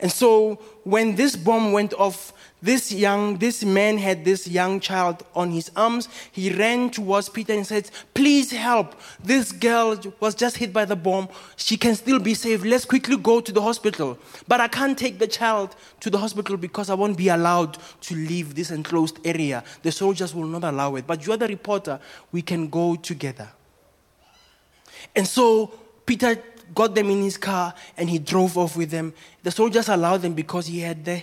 And 0.00 0.10
so 0.10 0.54
when 0.84 1.14
this 1.16 1.36
bomb 1.36 1.72
went 1.72 1.92
off, 1.92 2.32
this 2.66 2.90
young, 2.90 3.36
this 3.38 3.64
man 3.64 3.96
had 3.96 4.24
this 4.24 4.48
young 4.48 4.80
child 4.80 5.24
on 5.36 5.52
his 5.52 5.70
arms. 5.76 6.08
He 6.32 6.52
ran 6.52 6.90
towards 6.90 7.28
Peter 7.28 7.52
and 7.52 7.64
said, 7.64 7.88
Please 8.12 8.50
help. 8.50 9.00
This 9.22 9.52
girl 9.52 9.96
was 10.18 10.34
just 10.34 10.56
hit 10.56 10.72
by 10.72 10.84
the 10.84 10.96
bomb. 10.96 11.28
She 11.54 11.76
can 11.76 11.94
still 11.94 12.18
be 12.18 12.34
saved. 12.34 12.66
Let's 12.66 12.84
quickly 12.84 13.16
go 13.18 13.40
to 13.40 13.52
the 13.52 13.62
hospital. 13.62 14.18
But 14.48 14.60
I 14.60 14.66
can't 14.66 14.98
take 14.98 15.20
the 15.20 15.28
child 15.28 15.76
to 16.00 16.10
the 16.10 16.18
hospital 16.18 16.56
because 16.56 16.90
I 16.90 16.94
won't 16.94 17.16
be 17.16 17.28
allowed 17.28 17.78
to 18.00 18.14
leave 18.16 18.56
this 18.56 18.72
enclosed 18.72 19.20
area. 19.24 19.62
The 19.82 19.92
soldiers 19.92 20.34
will 20.34 20.46
not 20.46 20.64
allow 20.64 20.96
it. 20.96 21.06
But 21.06 21.24
you're 21.24 21.36
the 21.36 21.46
reporter. 21.46 22.00
We 22.32 22.42
can 22.42 22.68
go 22.68 22.96
together. 22.96 23.48
And 25.14 25.26
so 25.26 25.68
Peter 26.04 26.42
got 26.74 26.96
them 26.96 27.10
in 27.10 27.22
his 27.22 27.38
car 27.38 27.74
and 27.96 28.10
he 28.10 28.18
drove 28.18 28.58
off 28.58 28.76
with 28.76 28.90
them. 28.90 29.14
The 29.44 29.52
soldiers 29.52 29.88
allowed 29.88 30.22
them 30.22 30.34
because 30.34 30.66
he 30.66 30.80
had 30.80 31.04
the 31.04 31.22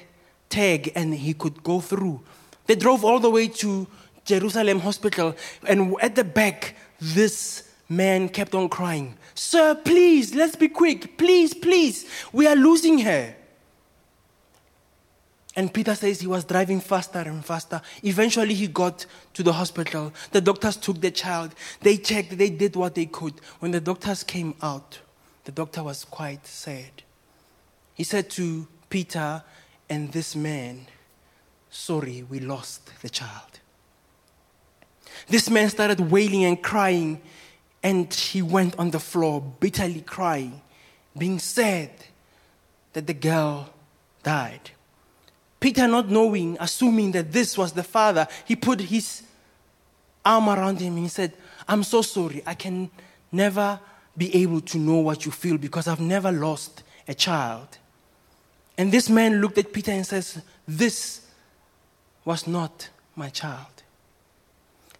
tag 0.54 0.92
and 0.96 1.14
he 1.14 1.34
could 1.34 1.64
go 1.64 1.80
through. 1.80 2.22
They 2.68 2.76
drove 2.76 3.04
all 3.04 3.20
the 3.20 3.30
way 3.30 3.48
to 3.64 3.88
Jerusalem 4.24 4.80
Hospital, 4.80 5.36
and 5.68 5.96
at 6.00 6.16
the 6.16 6.24
back, 6.24 6.76
this 7.02 7.70
man 7.90 8.30
kept 8.30 8.56
on 8.56 8.70
crying, 8.70 9.18
Sir, 9.36 9.76
please, 9.76 10.36
let's 10.36 10.56
be 10.56 10.68
quick. 10.68 11.18
Please, 11.18 11.54
please, 11.54 12.06
we 12.32 12.48
are 12.48 12.56
losing 12.56 13.00
her. 13.00 13.36
And 15.56 15.74
Peter 15.74 15.96
says 15.96 16.20
he 16.20 16.28
was 16.28 16.46
driving 16.46 16.80
faster 16.80 17.20
and 17.20 17.44
faster. 17.44 17.82
Eventually, 18.04 18.54
he 18.54 18.68
got 18.68 19.06
to 19.34 19.44
the 19.44 19.54
hospital. 19.54 20.14
The 20.32 20.42
doctors 20.42 20.78
took 20.78 21.02
the 21.02 21.12
child. 21.12 21.54
They 21.82 21.98
checked, 21.98 22.38
they 22.38 22.50
did 22.50 22.76
what 22.76 22.96
they 22.96 23.08
could. 23.08 23.34
When 23.60 23.72
the 23.72 23.82
doctors 23.82 24.24
came 24.24 24.56
out, 24.62 25.00
the 25.46 25.52
doctor 25.52 25.84
was 25.84 26.06
quite 26.06 26.46
sad. 26.48 27.04
He 27.96 28.04
said 28.04 28.30
to 28.32 28.68
Peter 28.90 29.44
and 29.94 30.12
this 30.12 30.36
man, 30.36 30.88
Sorry, 31.70 32.24
we 32.30 32.40
lost 32.40 33.02
the 33.02 33.10
child. 33.10 33.60
This 35.28 35.50
man 35.50 35.70
started 35.70 36.00
wailing 36.12 36.46
and 36.46 36.62
crying, 36.62 37.20
and 37.82 38.14
he 38.14 38.44
went 38.44 38.78
on 38.78 38.92
the 38.92 39.00
floor, 39.00 39.42
bitterly 39.60 40.02
crying, 40.02 40.62
being 41.18 41.40
sad 41.40 41.90
that 42.94 43.08
the 43.08 43.14
girl 43.16 43.74
died. 44.22 44.70
Peter, 45.60 45.88
not 45.88 46.10
knowing, 46.10 46.58
assuming 46.60 47.12
that 47.14 47.32
this 47.32 47.58
was 47.58 47.72
the 47.72 47.84
father, 47.84 48.28
he 48.46 48.56
put 48.56 48.80
his 48.80 49.24
arm 50.24 50.50
around 50.50 50.80
him 50.80 50.94
and 50.94 51.04
he 51.04 51.10
said, 51.10 51.34
I'm 51.68 51.84
so 51.84 52.04
sorry. 52.04 52.44
I 52.46 52.54
can 52.54 52.92
never 53.32 53.80
be 54.16 54.36
able 54.44 54.62
to 54.62 54.78
know 54.78 54.98
what 54.98 55.26
you 55.26 55.32
feel 55.32 55.58
because 55.58 55.88
I've 55.88 56.02
never 56.02 56.32
lost 56.32 56.84
a 57.08 57.16
child. 57.16 57.80
And 58.78 58.92
this 58.92 59.10
man 59.10 59.40
looked 59.42 59.58
at 59.58 59.72
Peter 59.72 59.92
and 59.92 60.06
says, 60.06 60.42
This 60.68 61.22
was 62.26 62.48
not 62.48 62.90
my 63.16 63.30
child. 63.30 63.68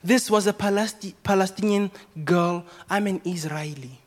This 0.04 0.30
was 0.30 0.48
a 0.48 0.54
Palesti- 0.54 1.14
Palestinian 1.24 1.90
girl. 2.24 2.66
I'm 2.90 3.08
an 3.08 3.22
Israeli. 3.26 4.00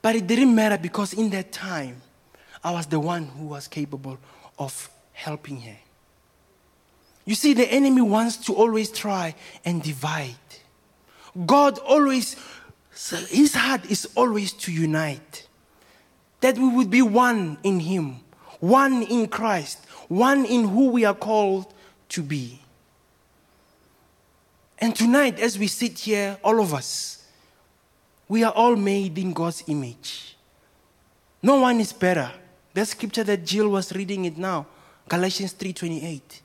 But 0.00 0.16
it 0.16 0.26
didn't 0.26 0.54
matter 0.54 0.78
because 0.78 1.12
in 1.12 1.30
that 1.30 1.52
time, 1.52 2.02
I 2.64 2.72
was 2.72 2.86
the 2.86 2.98
one 2.98 3.26
who 3.26 3.46
was 3.46 3.68
capable 3.68 4.18
of 4.58 4.90
helping 5.12 5.60
her. 5.60 5.76
You 7.24 7.34
see, 7.36 7.54
the 7.54 7.70
enemy 7.70 8.02
wants 8.02 8.36
to 8.46 8.54
always 8.54 8.90
try 8.90 9.34
and 9.64 9.82
divide 9.82 10.34
God 11.46 11.78
always, 11.78 12.36
his 13.28 13.54
heart 13.54 13.90
is 13.90 14.08
always 14.14 14.52
to 14.52 14.72
unite. 14.72 15.46
That 16.40 16.58
we 16.58 16.68
would 16.68 16.90
be 16.90 17.02
one 17.02 17.58
in 17.62 17.80
him, 17.80 18.20
one 18.62 19.02
in 19.02 19.26
Christ, 19.26 19.80
one 20.06 20.44
in 20.44 20.68
who 20.68 20.90
we 20.90 21.04
are 21.04 21.16
called 21.16 21.66
to 22.10 22.22
be. 22.22 22.60
And 24.78 24.94
tonight, 24.94 25.40
as 25.40 25.58
we 25.58 25.66
sit 25.66 25.98
here, 25.98 26.38
all 26.44 26.60
of 26.60 26.72
us, 26.72 27.24
we 28.28 28.44
are 28.44 28.52
all 28.52 28.76
made 28.76 29.18
in 29.18 29.32
God's 29.32 29.64
image. 29.66 30.36
No 31.42 31.60
one 31.60 31.80
is 31.80 31.92
better. 31.92 32.30
The 32.72 32.86
scripture 32.86 33.24
that 33.24 33.44
Jill 33.44 33.68
was 33.68 33.92
reading 33.94 34.26
it 34.26 34.38
now, 34.38 34.66
Galatians 35.08 35.54
3:28. 35.54 36.40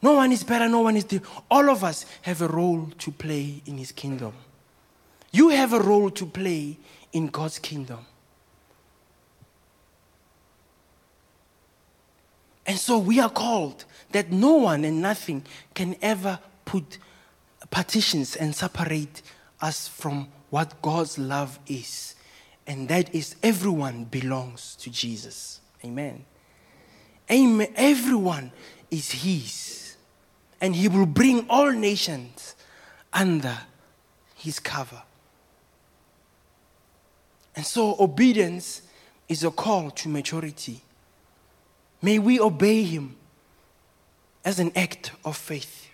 No 0.00 0.14
one 0.14 0.32
is 0.32 0.44
better, 0.44 0.66
no 0.66 0.80
one 0.80 0.96
is 0.96 1.04
different. 1.04 1.44
All 1.50 1.68
of 1.68 1.84
us 1.84 2.06
have 2.22 2.40
a 2.40 2.48
role 2.48 2.88
to 3.00 3.10
play 3.12 3.60
in 3.66 3.76
his 3.76 3.92
kingdom. 3.92 4.32
You 5.30 5.50
have 5.50 5.74
a 5.74 5.80
role 5.80 6.08
to 6.10 6.24
play 6.24 6.78
in 7.12 7.26
God's 7.26 7.58
kingdom. 7.58 8.06
And 12.66 12.78
so 12.78 12.98
we 12.98 13.20
are 13.20 13.30
called 13.30 13.84
that 14.12 14.32
no 14.32 14.54
one 14.54 14.84
and 14.84 15.02
nothing 15.02 15.44
can 15.74 15.96
ever 16.00 16.38
put 16.64 16.98
partitions 17.70 18.36
and 18.36 18.54
separate 18.54 19.22
us 19.60 19.88
from 19.88 20.28
what 20.50 20.80
God's 20.80 21.18
love 21.18 21.58
is. 21.66 22.14
And 22.66 22.88
that 22.88 23.14
is 23.14 23.36
everyone 23.42 24.04
belongs 24.04 24.76
to 24.76 24.90
Jesus. 24.90 25.60
Amen. 25.84 26.24
Amen. 27.30 27.68
Everyone 27.74 28.52
is 28.90 29.10
His. 29.10 29.96
And 30.60 30.74
He 30.74 30.88
will 30.88 31.06
bring 31.06 31.46
all 31.50 31.72
nations 31.72 32.54
under 33.12 33.58
His 34.36 34.58
cover. 34.58 35.02
And 37.56 37.66
so 37.66 37.96
obedience 37.98 38.82
is 39.28 39.44
a 39.44 39.50
call 39.50 39.90
to 39.90 40.08
maturity. 40.08 40.83
May 42.04 42.18
we 42.18 42.38
obey 42.38 42.82
Him 42.82 43.16
as 44.44 44.58
an 44.58 44.72
act 44.76 45.12
of 45.24 45.38
faith. 45.38 45.88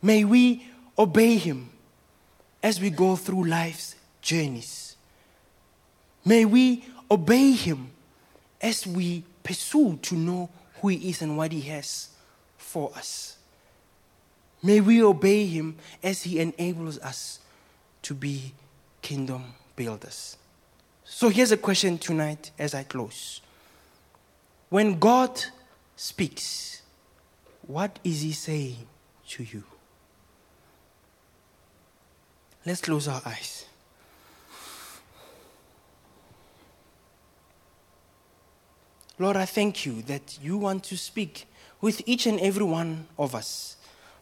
May 0.00 0.22
we 0.22 0.64
obey 0.96 1.38
Him 1.38 1.70
as 2.62 2.80
we 2.80 2.88
go 2.88 3.16
through 3.16 3.48
life's 3.48 3.96
journeys. 4.22 4.94
May 6.24 6.44
we 6.44 6.84
obey 7.10 7.50
Him 7.50 7.90
as 8.60 8.86
we 8.86 9.24
pursue 9.42 9.98
to 10.02 10.14
know 10.14 10.48
who 10.80 10.86
He 10.86 11.10
is 11.10 11.20
and 11.20 11.36
what 11.36 11.50
He 11.50 11.62
has 11.62 12.10
for 12.56 12.92
us. 12.94 13.36
May 14.62 14.80
we 14.80 15.02
obey 15.02 15.46
Him 15.46 15.78
as 16.00 16.22
He 16.22 16.38
enables 16.38 17.00
us 17.00 17.40
to 18.02 18.14
be 18.14 18.54
kingdom 19.02 19.54
builders. 19.74 20.36
So 21.04 21.28
here's 21.28 21.50
a 21.50 21.56
question 21.56 21.98
tonight 21.98 22.52
as 22.56 22.72
I 22.72 22.84
close. 22.84 23.40
When 24.70 24.98
God 25.00 25.44
speaks, 25.96 26.82
what 27.66 27.98
is 28.04 28.22
He 28.22 28.32
saying 28.32 28.86
to 29.30 29.42
you? 29.42 29.64
Let's 32.64 32.80
close 32.80 33.08
our 33.08 33.20
eyes. 33.26 33.66
Lord, 39.18 39.36
I 39.36 39.44
thank 39.44 39.84
you 39.84 40.02
that 40.02 40.38
you 40.40 40.56
want 40.56 40.84
to 40.84 40.96
speak 40.96 41.46
with 41.80 42.00
each 42.06 42.26
and 42.26 42.40
every 42.40 42.64
one 42.64 43.06
of 43.18 43.34
us. 43.34 43.76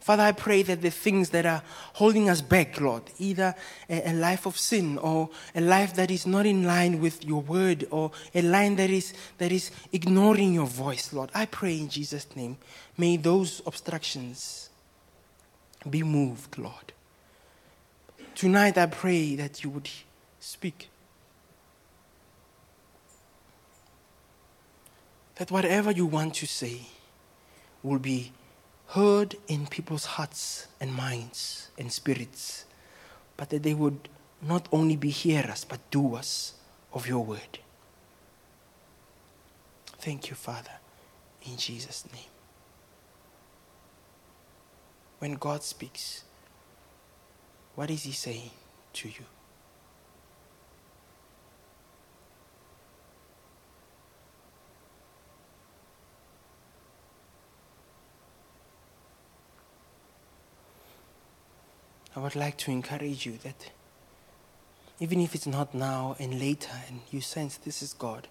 Father, 0.09 0.23
I 0.23 0.33
pray 0.33 0.63
that 0.63 0.81
the 0.81 0.89
things 0.89 1.29
that 1.37 1.45
are 1.45 1.63
holding 1.93 2.31
us 2.31 2.41
back, 2.41 2.81
Lord, 2.81 3.03
either 3.19 3.55
a, 3.91 4.09
a, 4.09 4.15
life 4.15 4.47
of 4.47 4.57
sin 4.57 4.97
or 4.97 5.29
a 5.55 5.61
life 5.61 5.97
that 5.97 6.11
is 6.11 6.27
not 6.27 6.47
in 6.47 6.65
line 6.65 6.99
with 6.99 7.27
your 7.27 7.43
word 7.43 7.87
or 7.91 8.13
a 8.35 8.41
line 8.41 8.77
that 8.77 8.89
is, 8.89 9.13
that 9.37 9.53
is 9.53 9.71
ignoring 9.93 10.55
your 10.55 10.65
voice, 10.65 11.13
Lord, 11.13 11.29
I 11.35 11.45
pray 11.45 11.79
in 11.79 11.91
Jesus' 11.91 12.27
name, 12.35 12.57
may 12.97 13.19
those 13.19 13.61
obstructions 13.67 14.71
be 15.91 16.03
moved, 16.03 16.57
Lord. 16.57 16.95
Tonight, 18.35 18.79
I 18.79 18.87
pray 18.87 19.37
that 19.37 19.63
you 19.63 19.69
would 19.69 19.91
speak. 20.41 20.89
That 25.35 25.51
whatever 25.51 25.91
you 25.91 26.07
want 26.07 26.33
to 26.37 26.47
say 26.47 26.87
will 27.83 27.99
be 27.99 28.33
heard 28.89 29.37
in 29.49 29.67
people's 29.67 30.05
hearts 30.05 30.67
and 30.81 30.93
minds 30.93 31.69
and 31.79 31.93
spirits, 31.93 32.65
but 33.37 33.51
that 33.51 33.63
they 33.63 33.75
would 33.75 34.09
not 34.41 34.67
only 34.73 34.97
be 34.97 35.11
hearers 35.11 35.65
but 35.65 35.91
doers 35.91 36.55
of 36.93 37.07
your 37.07 37.25
word. 37.25 37.59
Thank 39.99 40.31
you, 40.31 40.37
Father, 40.37 40.79
in 41.45 41.57
Jesus' 41.57 42.05
name. 42.13 42.23
When 45.19 45.35
God 45.35 45.63
speaks, 45.63 46.25
what 47.75 47.91
is 47.91 48.05
He 48.05 48.13
saying 48.13 48.51
to 48.95 49.09
you? 49.09 49.25
I 62.17 62.21
would 62.21 62.37
like 62.37 62.57
to 62.59 62.71
encourage 62.71 63.27
you 63.27 63.39
that 63.45 63.71
even 65.01 65.21
if 65.21 65.35
it's 65.35 65.47
not 65.47 65.75
now 65.75 66.17
and 66.19 66.41
later 66.41 66.73
and 66.89 67.01
you 67.11 67.21
sense 67.21 67.57
this 67.57 67.83
is 67.83 67.93
God, 67.93 68.27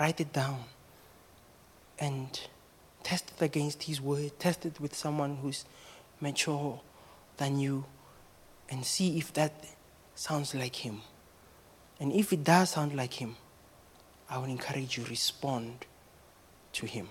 write 0.00 0.20
it 0.20 0.32
down 0.32 0.64
and 1.98 2.40
test 3.02 3.32
it 3.36 3.44
against 3.44 3.84
His 3.84 4.00
word, 4.00 4.38
test 4.38 4.66
it 4.66 4.80
with 4.80 4.94
someone 4.94 5.36
who's 5.36 5.64
mature 6.20 6.80
than 7.36 7.58
you, 7.58 7.84
and 8.68 8.84
see 8.84 9.18
if 9.18 9.32
that 9.34 9.64
sounds 10.14 10.54
like 10.54 10.76
Him. 10.76 11.02
And 12.00 12.12
if 12.12 12.32
it 12.32 12.44
does 12.44 12.70
sound 12.70 12.94
like 12.94 13.14
Him, 13.14 13.36
I 14.28 14.38
would 14.38 14.50
encourage 14.50 14.98
you 14.98 15.04
respond 15.04 15.86
to 16.74 16.86
Him. 16.86 17.08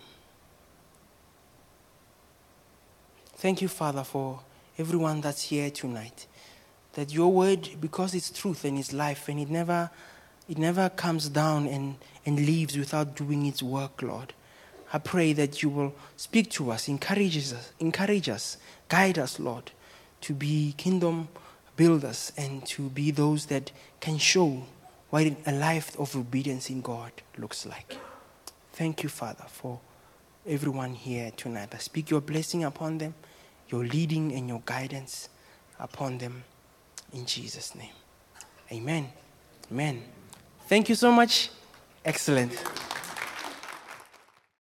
Thank 3.36 3.62
you, 3.62 3.68
Father, 3.68 4.04
for 4.04 4.42
everyone 4.78 5.22
that's 5.22 5.44
here 5.44 5.70
tonight 5.70 6.28
that 6.98 7.14
your 7.14 7.32
word, 7.32 7.70
because 7.80 8.16
it's 8.16 8.32
truth 8.32 8.66
and 8.66 8.80
it's 8.80 8.92
life, 8.92 9.30
and 9.30 9.40
it 9.40 9.52
never, 9.52 9.92
it 10.50 10.58
never 10.58 10.90
comes 10.90 11.30
down 11.30 11.68
and, 11.68 11.96
and 12.26 12.38
leaves 12.38 12.76
without 12.76 13.16
doing 13.16 13.46
its 13.46 13.62
work, 13.62 14.02
Lord. 14.02 14.34
I 14.92 14.98
pray 14.98 15.32
that 15.34 15.62
you 15.62 15.70
will 15.70 15.94
speak 16.16 16.50
to 16.52 16.72
us, 16.72 16.88
encourage 16.88 17.38
us, 17.38 17.72
encourage 17.80 18.30
us, 18.30 18.58
guide 18.90 19.20
us, 19.20 19.40
Lord, 19.40 19.70
to 20.22 20.34
be 20.34 20.74
kingdom 20.76 21.28
builders 21.76 22.32
and 22.36 22.66
to 22.66 22.90
be 22.90 23.12
those 23.12 23.46
that 23.46 23.72
can 24.00 24.18
show 24.18 24.64
what 25.12 25.32
a 25.46 25.52
life 25.52 25.98
of 26.00 26.16
obedience 26.16 26.72
in 26.72 26.82
God 26.82 27.12
looks 27.38 27.64
like. 27.68 27.96
Thank 28.74 29.04
you, 29.04 29.10
Father, 29.10 29.46
for 29.48 29.80
everyone 30.48 30.96
here 30.96 31.32
tonight. 31.38 31.70
I 31.76 31.78
speak 31.78 32.10
your 32.10 32.22
blessing 32.22 32.64
upon 32.64 32.98
them 32.98 33.14
your 33.70 33.86
leading 33.86 34.34
and 34.34 34.48
your 34.48 34.62
guidance 34.66 35.30
upon 35.80 36.18
them 36.18 36.44
in 37.14 37.26
Jesus' 37.26 37.76
name. 37.76 37.94
Amen. 38.72 39.10
Amen. 39.72 40.04
Thank 40.68 40.90
you 40.90 40.96
so 40.96 41.12
much. 41.12 41.50
Excellent. 42.04 42.52